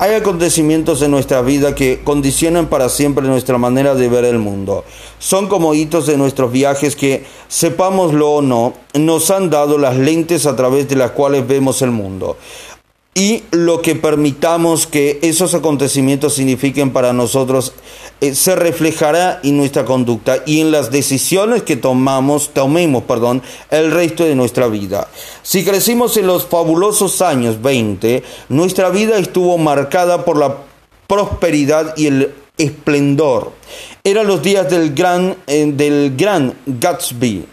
Hay 0.04 0.16
acontecimientos 0.16 1.02
en 1.02 1.12
nuestra 1.12 1.42
vida 1.42 1.76
que 1.76 2.02
condicionan 2.04 2.68
para 2.68 2.90
siempre 2.90 3.26
nuestra 3.26 3.58
manera 3.58 3.96
de 3.96 4.10
ver 4.10 4.26
el 4.26 4.38
mundo. 4.38 4.84
Son 5.18 5.48
como 5.48 5.74
hitos 5.74 6.08
de 6.08 6.18
nuestros 6.18 6.52
viajes 6.52 6.98
que, 6.98 7.24
sepámoslo 7.48 8.30
o 8.30 8.42
no, 8.42 8.74
nos 8.96 9.32
han 9.32 9.50
dado 9.50 9.78
las 9.78 9.96
lentes 9.96 10.46
a 10.46 10.58
través 10.58 10.90
de 10.90 10.98
las 10.98 11.12
cuales 11.12 11.48
vemos 11.48 11.82
el 11.82 11.92
mundo. 11.92 12.36
Y 13.16 13.44
lo 13.52 13.82
que 13.82 13.96
permitamos 13.96 14.88
que 14.88 15.20
esos 15.22 15.54
acontecimientos 15.54 16.34
signifiquen 16.34 16.92
para 16.92 17.14
nosotros 17.14 17.72
eh, 18.22 18.36
se 18.36 18.56
reflejará 18.56 19.40
en 19.44 19.58
nuestra 19.58 19.86
conducta 19.86 20.38
y 20.46 20.62
en 20.62 20.72
las 20.72 20.92
decisiones 20.92 21.64
que 21.64 21.76
tomamos, 21.76 22.52
tomemos 22.54 23.04
perdón, 23.04 23.42
el 23.70 23.92
resto 23.92 24.24
de 24.24 24.36
nuestra 24.36 24.68
vida. 24.68 25.08
Si 25.42 25.64
crecimos 25.64 26.16
en 26.18 26.28
los 26.28 26.46
fabulosos 26.46 27.22
años 27.22 27.62
20, 27.62 28.24
nuestra 28.50 28.90
vida 28.90 29.18
estuvo 29.18 29.58
marcada 29.58 30.26
por 30.26 30.38
la 30.38 30.58
prosperidad 31.08 31.96
y 31.98 32.08
el 32.08 32.34
esplendor. 32.58 33.52
Eran 34.04 34.28
los 34.28 34.42
días 34.42 34.70
del 34.70 34.94
gran, 34.94 35.36
eh, 35.48 35.72
del 35.74 36.16
gran 36.16 36.54
Gatsby. 36.66 37.46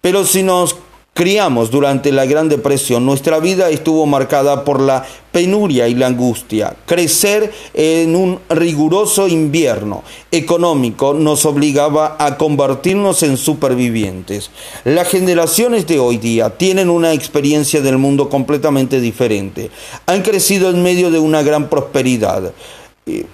Pero 0.00 0.24
si 0.24 0.42
nos 0.42 0.76
criamos 1.14 1.70
durante 1.70 2.12
la 2.12 2.26
Gran 2.26 2.48
Depresión, 2.48 3.06
nuestra 3.06 3.38
vida 3.38 3.70
estuvo 3.70 4.04
marcada 4.04 4.64
por 4.64 4.80
la 4.80 5.06
penuria 5.32 5.88
y 5.88 5.94
la 5.94 6.08
angustia. 6.08 6.76
Crecer 6.86 7.52
en 7.72 8.16
un 8.16 8.40
riguroso 8.50 9.28
invierno 9.28 10.02
económico 10.32 11.14
nos 11.14 11.46
obligaba 11.46 12.16
a 12.18 12.36
convertirnos 12.36 13.22
en 13.22 13.36
supervivientes. 13.36 14.50
Las 14.84 15.08
generaciones 15.08 15.86
de 15.86 16.00
hoy 16.00 16.18
día 16.18 16.50
tienen 16.50 16.90
una 16.90 17.12
experiencia 17.12 17.80
del 17.80 17.98
mundo 17.98 18.28
completamente 18.28 19.00
diferente. 19.00 19.70
Han 20.06 20.22
crecido 20.22 20.70
en 20.70 20.82
medio 20.82 21.12
de 21.12 21.20
una 21.20 21.42
gran 21.42 21.68
prosperidad 21.68 22.52
eh, 23.06 23.26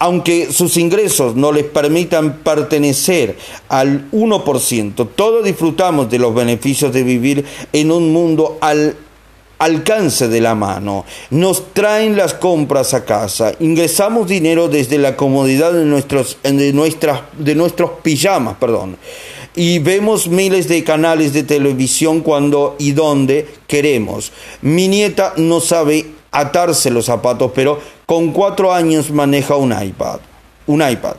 aunque 0.00 0.50
sus 0.50 0.78
ingresos 0.78 1.36
no 1.36 1.52
les 1.52 1.64
permitan 1.64 2.38
pertenecer 2.38 3.36
al 3.68 4.10
1%, 4.10 5.08
todos 5.14 5.44
disfrutamos 5.44 6.10
de 6.10 6.18
los 6.18 6.34
beneficios 6.34 6.90
de 6.92 7.04
vivir 7.04 7.44
en 7.74 7.92
un 7.92 8.10
mundo 8.10 8.56
al 8.62 8.96
alcance 9.58 10.28
de 10.28 10.40
la 10.40 10.54
mano. 10.54 11.04
Nos 11.28 11.74
traen 11.74 12.16
las 12.16 12.32
compras 12.32 12.94
a 12.94 13.04
casa, 13.04 13.52
ingresamos 13.60 14.26
dinero 14.26 14.68
desde 14.68 14.96
la 14.96 15.16
comodidad 15.16 15.74
de 15.74 15.84
nuestros, 15.84 16.38
de 16.42 16.72
nuestras, 16.72 17.20
de 17.38 17.54
nuestros 17.54 17.90
pijamas, 18.02 18.56
perdón. 18.58 18.96
Y 19.54 19.80
vemos 19.80 20.28
miles 20.28 20.66
de 20.66 20.82
canales 20.82 21.34
de 21.34 21.42
televisión 21.42 22.22
cuando 22.22 22.74
y 22.78 22.92
donde 22.92 23.46
queremos. 23.66 24.32
Mi 24.62 24.88
nieta 24.88 25.34
no 25.36 25.60
sabe 25.60 26.06
atarse 26.30 26.90
los 26.90 27.06
zapatos, 27.06 27.50
pero 27.54 27.80
con 28.10 28.32
cuatro 28.32 28.72
años 28.72 29.12
maneja 29.12 29.54
un 29.54 29.70
iPad. 29.70 30.18
Un 30.66 30.82
iPad. 30.82 31.14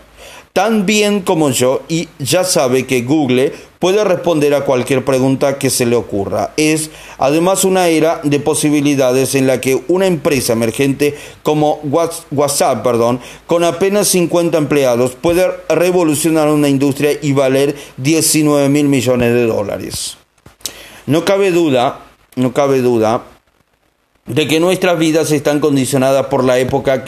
Tan 0.51 0.85
bien 0.85 1.21
como 1.21 1.49
yo 1.49 1.83
y 1.87 2.09
ya 2.19 2.43
sabe 2.43 2.85
que 2.85 3.03
Google 3.03 3.53
puede 3.79 4.03
responder 4.03 4.53
a 4.53 4.65
cualquier 4.65 5.05
pregunta 5.05 5.57
que 5.57 5.69
se 5.69 5.85
le 5.85 5.95
ocurra. 5.95 6.51
Es 6.57 6.89
además 7.17 7.63
una 7.63 7.87
era 7.87 8.19
de 8.23 8.41
posibilidades 8.41 9.35
en 9.35 9.47
la 9.47 9.61
que 9.61 9.81
una 9.87 10.05
empresa 10.05 10.51
emergente 10.51 11.15
como 11.43 11.79
WhatsApp, 12.29 12.83
perdón, 12.83 13.21
con 13.47 13.63
apenas 13.63 14.09
50 14.09 14.57
empleados 14.57 15.11
puede 15.11 15.49
revolucionar 15.69 16.49
una 16.49 16.67
industria 16.67 17.11
y 17.21 17.31
valer 17.31 17.73
19 17.95 18.67
mil 18.67 18.89
millones 18.89 19.33
de 19.33 19.45
dólares. 19.45 20.17
No 21.05 21.23
cabe 21.23 21.51
duda, 21.51 22.01
no 22.35 22.51
cabe 22.51 22.81
duda 22.81 23.30
de 24.33 24.47
que 24.47 24.59
nuestras 24.59 24.97
vidas 24.97 25.31
están 25.31 25.59
condicionadas 25.59 26.27
por 26.27 26.43
la 26.43 26.57
época 26.57 27.05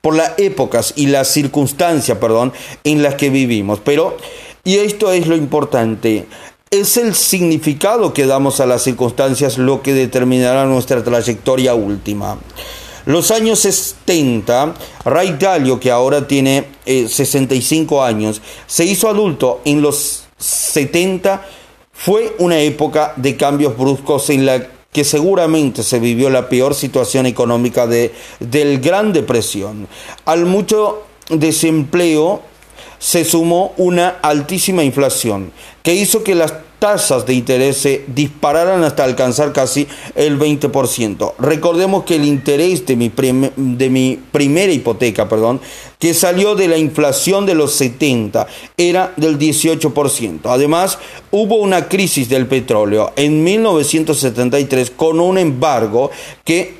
por 0.00 0.14
las 0.14 0.38
épocas 0.38 0.92
y 0.94 1.06
las 1.08 1.28
circunstancias, 1.28 2.18
perdón, 2.18 2.52
en 2.84 3.02
las 3.02 3.16
que 3.16 3.30
vivimos. 3.30 3.80
Pero 3.84 4.16
y 4.64 4.76
esto 4.76 5.12
es 5.12 5.26
lo 5.26 5.34
importante, 5.34 6.26
es 6.70 6.96
el 6.96 7.14
significado 7.14 8.12
que 8.12 8.26
damos 8.26 8.60
a 8.60 8.66
las 8.66 8.82
circunstancias 8.82 9.58
lo 9.58 9.82
que 9.82 9.94
determinará 9.94 10.66
nuestra 10.66 11.02
trayectoria 11.02 11.74
última. 11.74 12.38
Los 13.06 13.30
años 13.30 13.60
70, 13.60 14.74
Ray 15.04 15.36
Dalio, 15.38 15.80
que 15.80 15.90
ahora 15.90 16.28
tiene 16.28 16.66
65 16.84 17.96
eh, 17.96 18.08
años, 18.08 18.42
se 18.66 18.84
hizo 18.84 19.08
adulto 19.08 19.62
en 19.64 19.80
los 19.80 20.24
70, 20.36 21.46
fue 21.92 22.36
una 22.38 22.60
época 22.60 23.14
de 23.16 23.36
cambios 23.36 23.76
bruscos 23.76 24.28
en 24.30 24.44
la 24.44 24.77
que 24.92 25.04
seguramente 25.04 25.82
se 25.82 25.98
vivió 25.98 26.30
la 26.30 26.48
peor 26.48 26.74
situación 26.74 27.26
económica 27.26 27.86
de, 27.86 28.12
del 28.40 28.80
Gran 28.80 29.12
Depresión. 29.12 29.86
Al 30.24 30.46
mucho 30.46 31.04
desempleo 31.28 32.42
se 32.98 33.24
sumó 33.24 33.74
una 33.76 34.08
altísima 34.22 34.82
inflación 34.82 35.52
que 35.82 35.94
hizo 35.94 36.24
que 36.24 36.34
las 36.34 36.54
tasas 36.78 37.26
de 37.26 37.34
interés 37.34 37.76
se 37.78 38.04
dispararan 38.06 38.84
hasta 38.84 39.04
alcanzar 39.04 39.52
casi 39.52 39.86
el 40.14 40.38
20%. 40.38 41.34
Recordemos 41.38 42.04
que 42.04 42.16
el 42.16 42.24
interés 42.24 42.86
de 42.86 42.96
mi, 42.96 43.12
de 43.56 43.90
mi 43.90 44.18
primera 44.30 44.72
hipoteca, 44.72 45.28
perdón, 45.28 45.60
que 45.98 46.14
salió 46.14 46.54
de 46.54 46.68
la 46.68 46.78
inflación 46.78 47.44
de 47.46 47.54
los 47.54 47.72
70, 47.72 48.46
era 48.76 49.12
del 49.16 49.38
18%. 49.38 50.40
Además, 50.44 50.98
hubo 51.30 51.56
una 51.56 51.88
crisis 51.88 52.28
del 52.28 52.46
petróleo 52.46 53.12
en 53.16 53.42
1973 53.42 54.90
con 54.92 55.20
un 55.20 55.38
embargo 55.38 56.10
que 56.44 56.77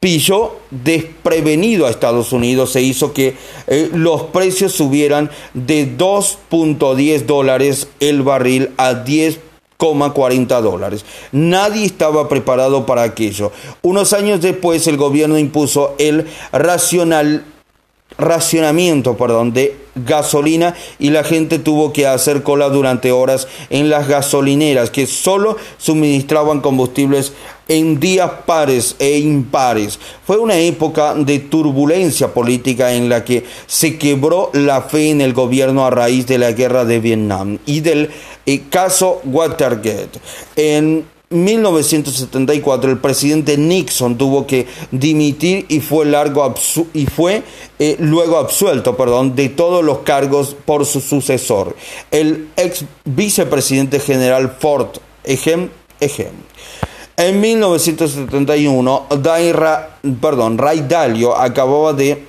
pilló 0.00 0.56
desprevenido 0.70 1.86
a 1.86 1.90
Estados 1.90 2.32
Unidos, 2.32 2.72
se 2.72 2.82
hizo 2.82 3.12
que 3.12 3.36
eh, 3.66 3.90
los 3.92 4.24
precios 4.24 4.72
subieran 4.72 5.30
de 5.54 5.96
2.10 5.96 7.26
dólares 7.26 7.88
el 8.00 8.22
barril 8.22 8.70
a 8.76 9.04
10,40 9.04 10.60
dólares. 10.60 11.04
Nadie 11.32 11.84
estaba 11.84 12.28
preparado 12.28 12.86
para 12.86 13.02
aquello. 13.02 13.52
Unos 13.82 14.12
años 14.12 14.40
después 14.40 14.86
el 14.86 14.96
gobierno 14.96 15.38
impuso 15.38 15.94
el 15.98 16.26
racional 16.52 17.44
racionamiento 18.16 19.16
perdón, 19.16 19.52
de 19.52 19.76
gasolina 19.94 20.74
y 20.98 21.10
la 21.10 21.24
gente 21.24 21.58
tuvo 21.58 21.92
que 21.92 22.06
hacer 22.06 22.42
cola 22.42 22.68
durante 22.68 23.12
horas 23.12 23.48
en 23.70 23.90
las 23.90 24.08
gasolineras 24.08 24.90
que 24.90 25.06
solo 25.06 25.56
suministraban 25.76 26.60
combustibles 26.60 27.32
en 27.68 28.00
días 28.00 28.30
pares 28.46 28.96
e 28.98 29.18
impares. 29.18 29.98
Fue 30.26 30.38
una 30.38 30.56
época 30.56 31.14
de 31.14 31.38
turbulencia 31.38 32.32
política 32.32 32.94
en 32.94 33.08
la 33.08 33.24
que 33.24 33.44
se 33.66 33.98
quebró 33.98 34.50
la 34.54 34.82
fe 34.82 35.10
en 35.10 35.20
el 35.20 35.34
gobierno 35.34 35.84
a 35.84 35.90
raíz 35.90 36.26
de 36.26 36.38
la 36.38 36.52
guerra 36.52 36.84
de 36.84 37.00
Vietnam 37.00 37.58
y 37.66 37.80
del 37.80 38.10
eh, 38.46 38.62
caso 38.70 39.20
Watergate. 39.24 40.18
En 40.56 41.04
1974 41.30 42.90
el 42.90 42.98
presidente 42.98 43.58
Nixon 43.58 44.16
tuvo 44.16 44.46
que 44.46 44.66
dimitir 44.90 45.66
y 45.68 45.80
fue, 45.80 46.06
largo 46.06 46.54
y 46.94 47.06
fue 47.06 47.42
eh, 47.78 47.96
luego 47.98 48.38
absuelto 48.38 48.96
perdón, 48.96 49.36
de 49.36 49.50
todos 49.50 49.84
los 49.84 49.98
cargos 49.98 50.56
por 50.64 50.86
su 50.86 51.00
sucesor, 51.00 51.76
el 52.10 52.48
ex 52.56 52.84
vicepresidente 53.04 54.00
general 54.00 54.56
Ford 54.58 54.88
Ejem. 55.24 55.68
Ejem. 56.00 56.32
En 57.16 57.40
1971, 57.40 59.06
Daira, 59.20 59.98
perdón, 60.20 60.56
Ray 60.56 60.86
Dalio 60.88 61.36
acababa 61.36 61.92
de 61.92 62.24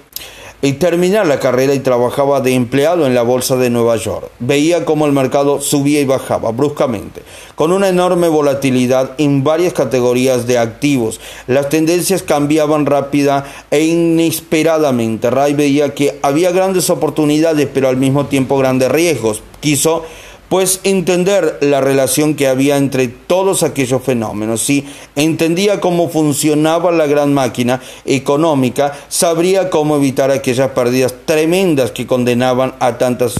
y 0.61 0.73
terminar 0.73 1.25
la 1.25 1.39
carrera 1.39 1.73
y 1.73 1.79
trabajaba 1.79 2.41
de 2.41 2.53
empleado 2.53 3.07
en 3.07 3.15
la 3.15 3.21
bolsa 3.21 3.55
de 3.55 3.69
Nueva 3.69 3.95
York. 3.95 4.29
Veía 4.39 4.83
cómo 4.83 5.05
el 5.05 5.13
mercado 5.13 5.61
subía 5.61 6.01
y 6.01 6.05
bajaba 6.05 6.51
bruscamente, 6.51 7.21
con 7.55 7.71
una 7.71 7.89
enorme 7.89 8.27
volatilidad 8.27 9.11
en 9.17 9.43
varias 9.43 9.73
categorías 9.73 10.47
de 10.47 10.57
activos. 10.57 11.21
Las 11.47 11.69
tendencias 11.69 12.23
cambiaban 12.23 12.85
rápida 12.85 13.45
e 13.71 13.83
inesperadamente. 13.85 15.29
Ray 15.29 15.53
veía 15.53 15.93
que 15.93 16.19
había 16.21 16.51
grandes 16.51 16.89
oportunidades, 16.89 17.69
pero 17.73 17.87
al 17.87 17.97
mismo 17.97 18.25
tiempo 18.25 18.57
grandes 18.57 18.91
riesgos. 18.91 19.41
Quiso 19.61 20.03
pues 20.49 20.81
entender 20.83 21.59
la 21.61 21.79
relación 21.79 22.35
que 22.35 22.47
había 22.47 22.77
entre 22.77 23.07
todos 23.07 23.63
aquellos 23.63 24.01
fenómenos. 24.01 24.61
Si 24.61 24.85
entendía 25.15 25.79
cómo 25.79 26.09
funcionaba 26.09 26.91
la 26.91 27.05
gran 27.05 27.33
máquina 27.33 27.81
económica, 28.03 28.97
sabría 29.07 29.69
cómo 29.69 29.95
evitar 29.95 30.31
aquellas 30.31 30.71
pérdidas 30.71 31.13
tremendas 31.25 31.91
que 31.91 32.07
condenaban 32.07 32.73
a, 32.79 32.97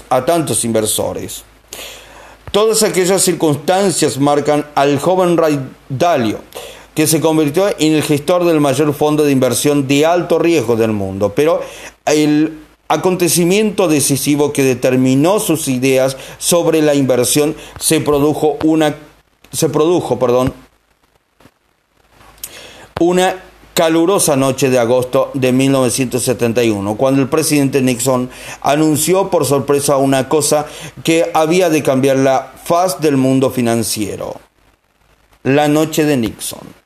a 0.09 0.25
tantos 0.25 0.65
inversores. 0.65 1.43
Todas 2.51 2.83
aquellas 2.83 3.21
circunstancias 3.21 4.19
marcan 4.19 4.65
al 4.75 4.99
joven 4.99 5.37
Ray 5.37 5.59
Dalio, 5.87 6.39
que 6.95 7.05
se 7.05 7.19
convirtió 7.19 7.67
en 7.77 7.93
el 7.93 8.03
gestor 8.03 8.43
del 8.43 8.59
mayor 8.59 8.93
fondo 8.93 9.23
de 9.23 9.31
inversión 9.31 9.87
de 9.87 10.05
alto 10.05 10.39
riesgo 10.39 10.75
del 10.75 10.91
mundo. 10.91 11.31
Pero 11.35 11.61
el 12.05 12.68
acontecimiento 12.89 13.87
decisivo 13.87 14.51
que 14.51 14.63
determinó 14.63 15.39
sus 15.39 15.67
ideas 15.67 16.17
sobre 16.39 16.81
la 16.81 16.95
inversión 16.95 17.55
se 17.79 18.01
produjo 18.01 18.57
una 18.63 18.95
se 19.51 19.69
produjo, 19.69 20.19
perdón, 20.19 20.53
una 22.99 23.35
calurosa 23.73 24.35
noche 24.35 24.69
de 24.69 24.77
agosto 24.77 25.31
de 25.33 25.51
1971, 25.53 26.95
cuando 26.97 27.21
el 27.21 27.29
presidente 27.29 27.81
Nixon 27.81 28.29
anunció 28.61 29.29
por 29.29 29.45
sorpresa 29.45 29.97
una 29.97 30.27
cosa 30.27 30.65
que 31.03 31.31
había 31.33 31.69
de 31.69 31.81
cambiar 31.81 32.17
la 32.17 32.53
faz 32.63 32.99
del 32.99 33.17
mundo 33.17 33.49
financiero. 33.49 34.35
La 35.43 35.69
noche 35.69 36.03
de 36.03 36.17
Nixon. 36.17 36.78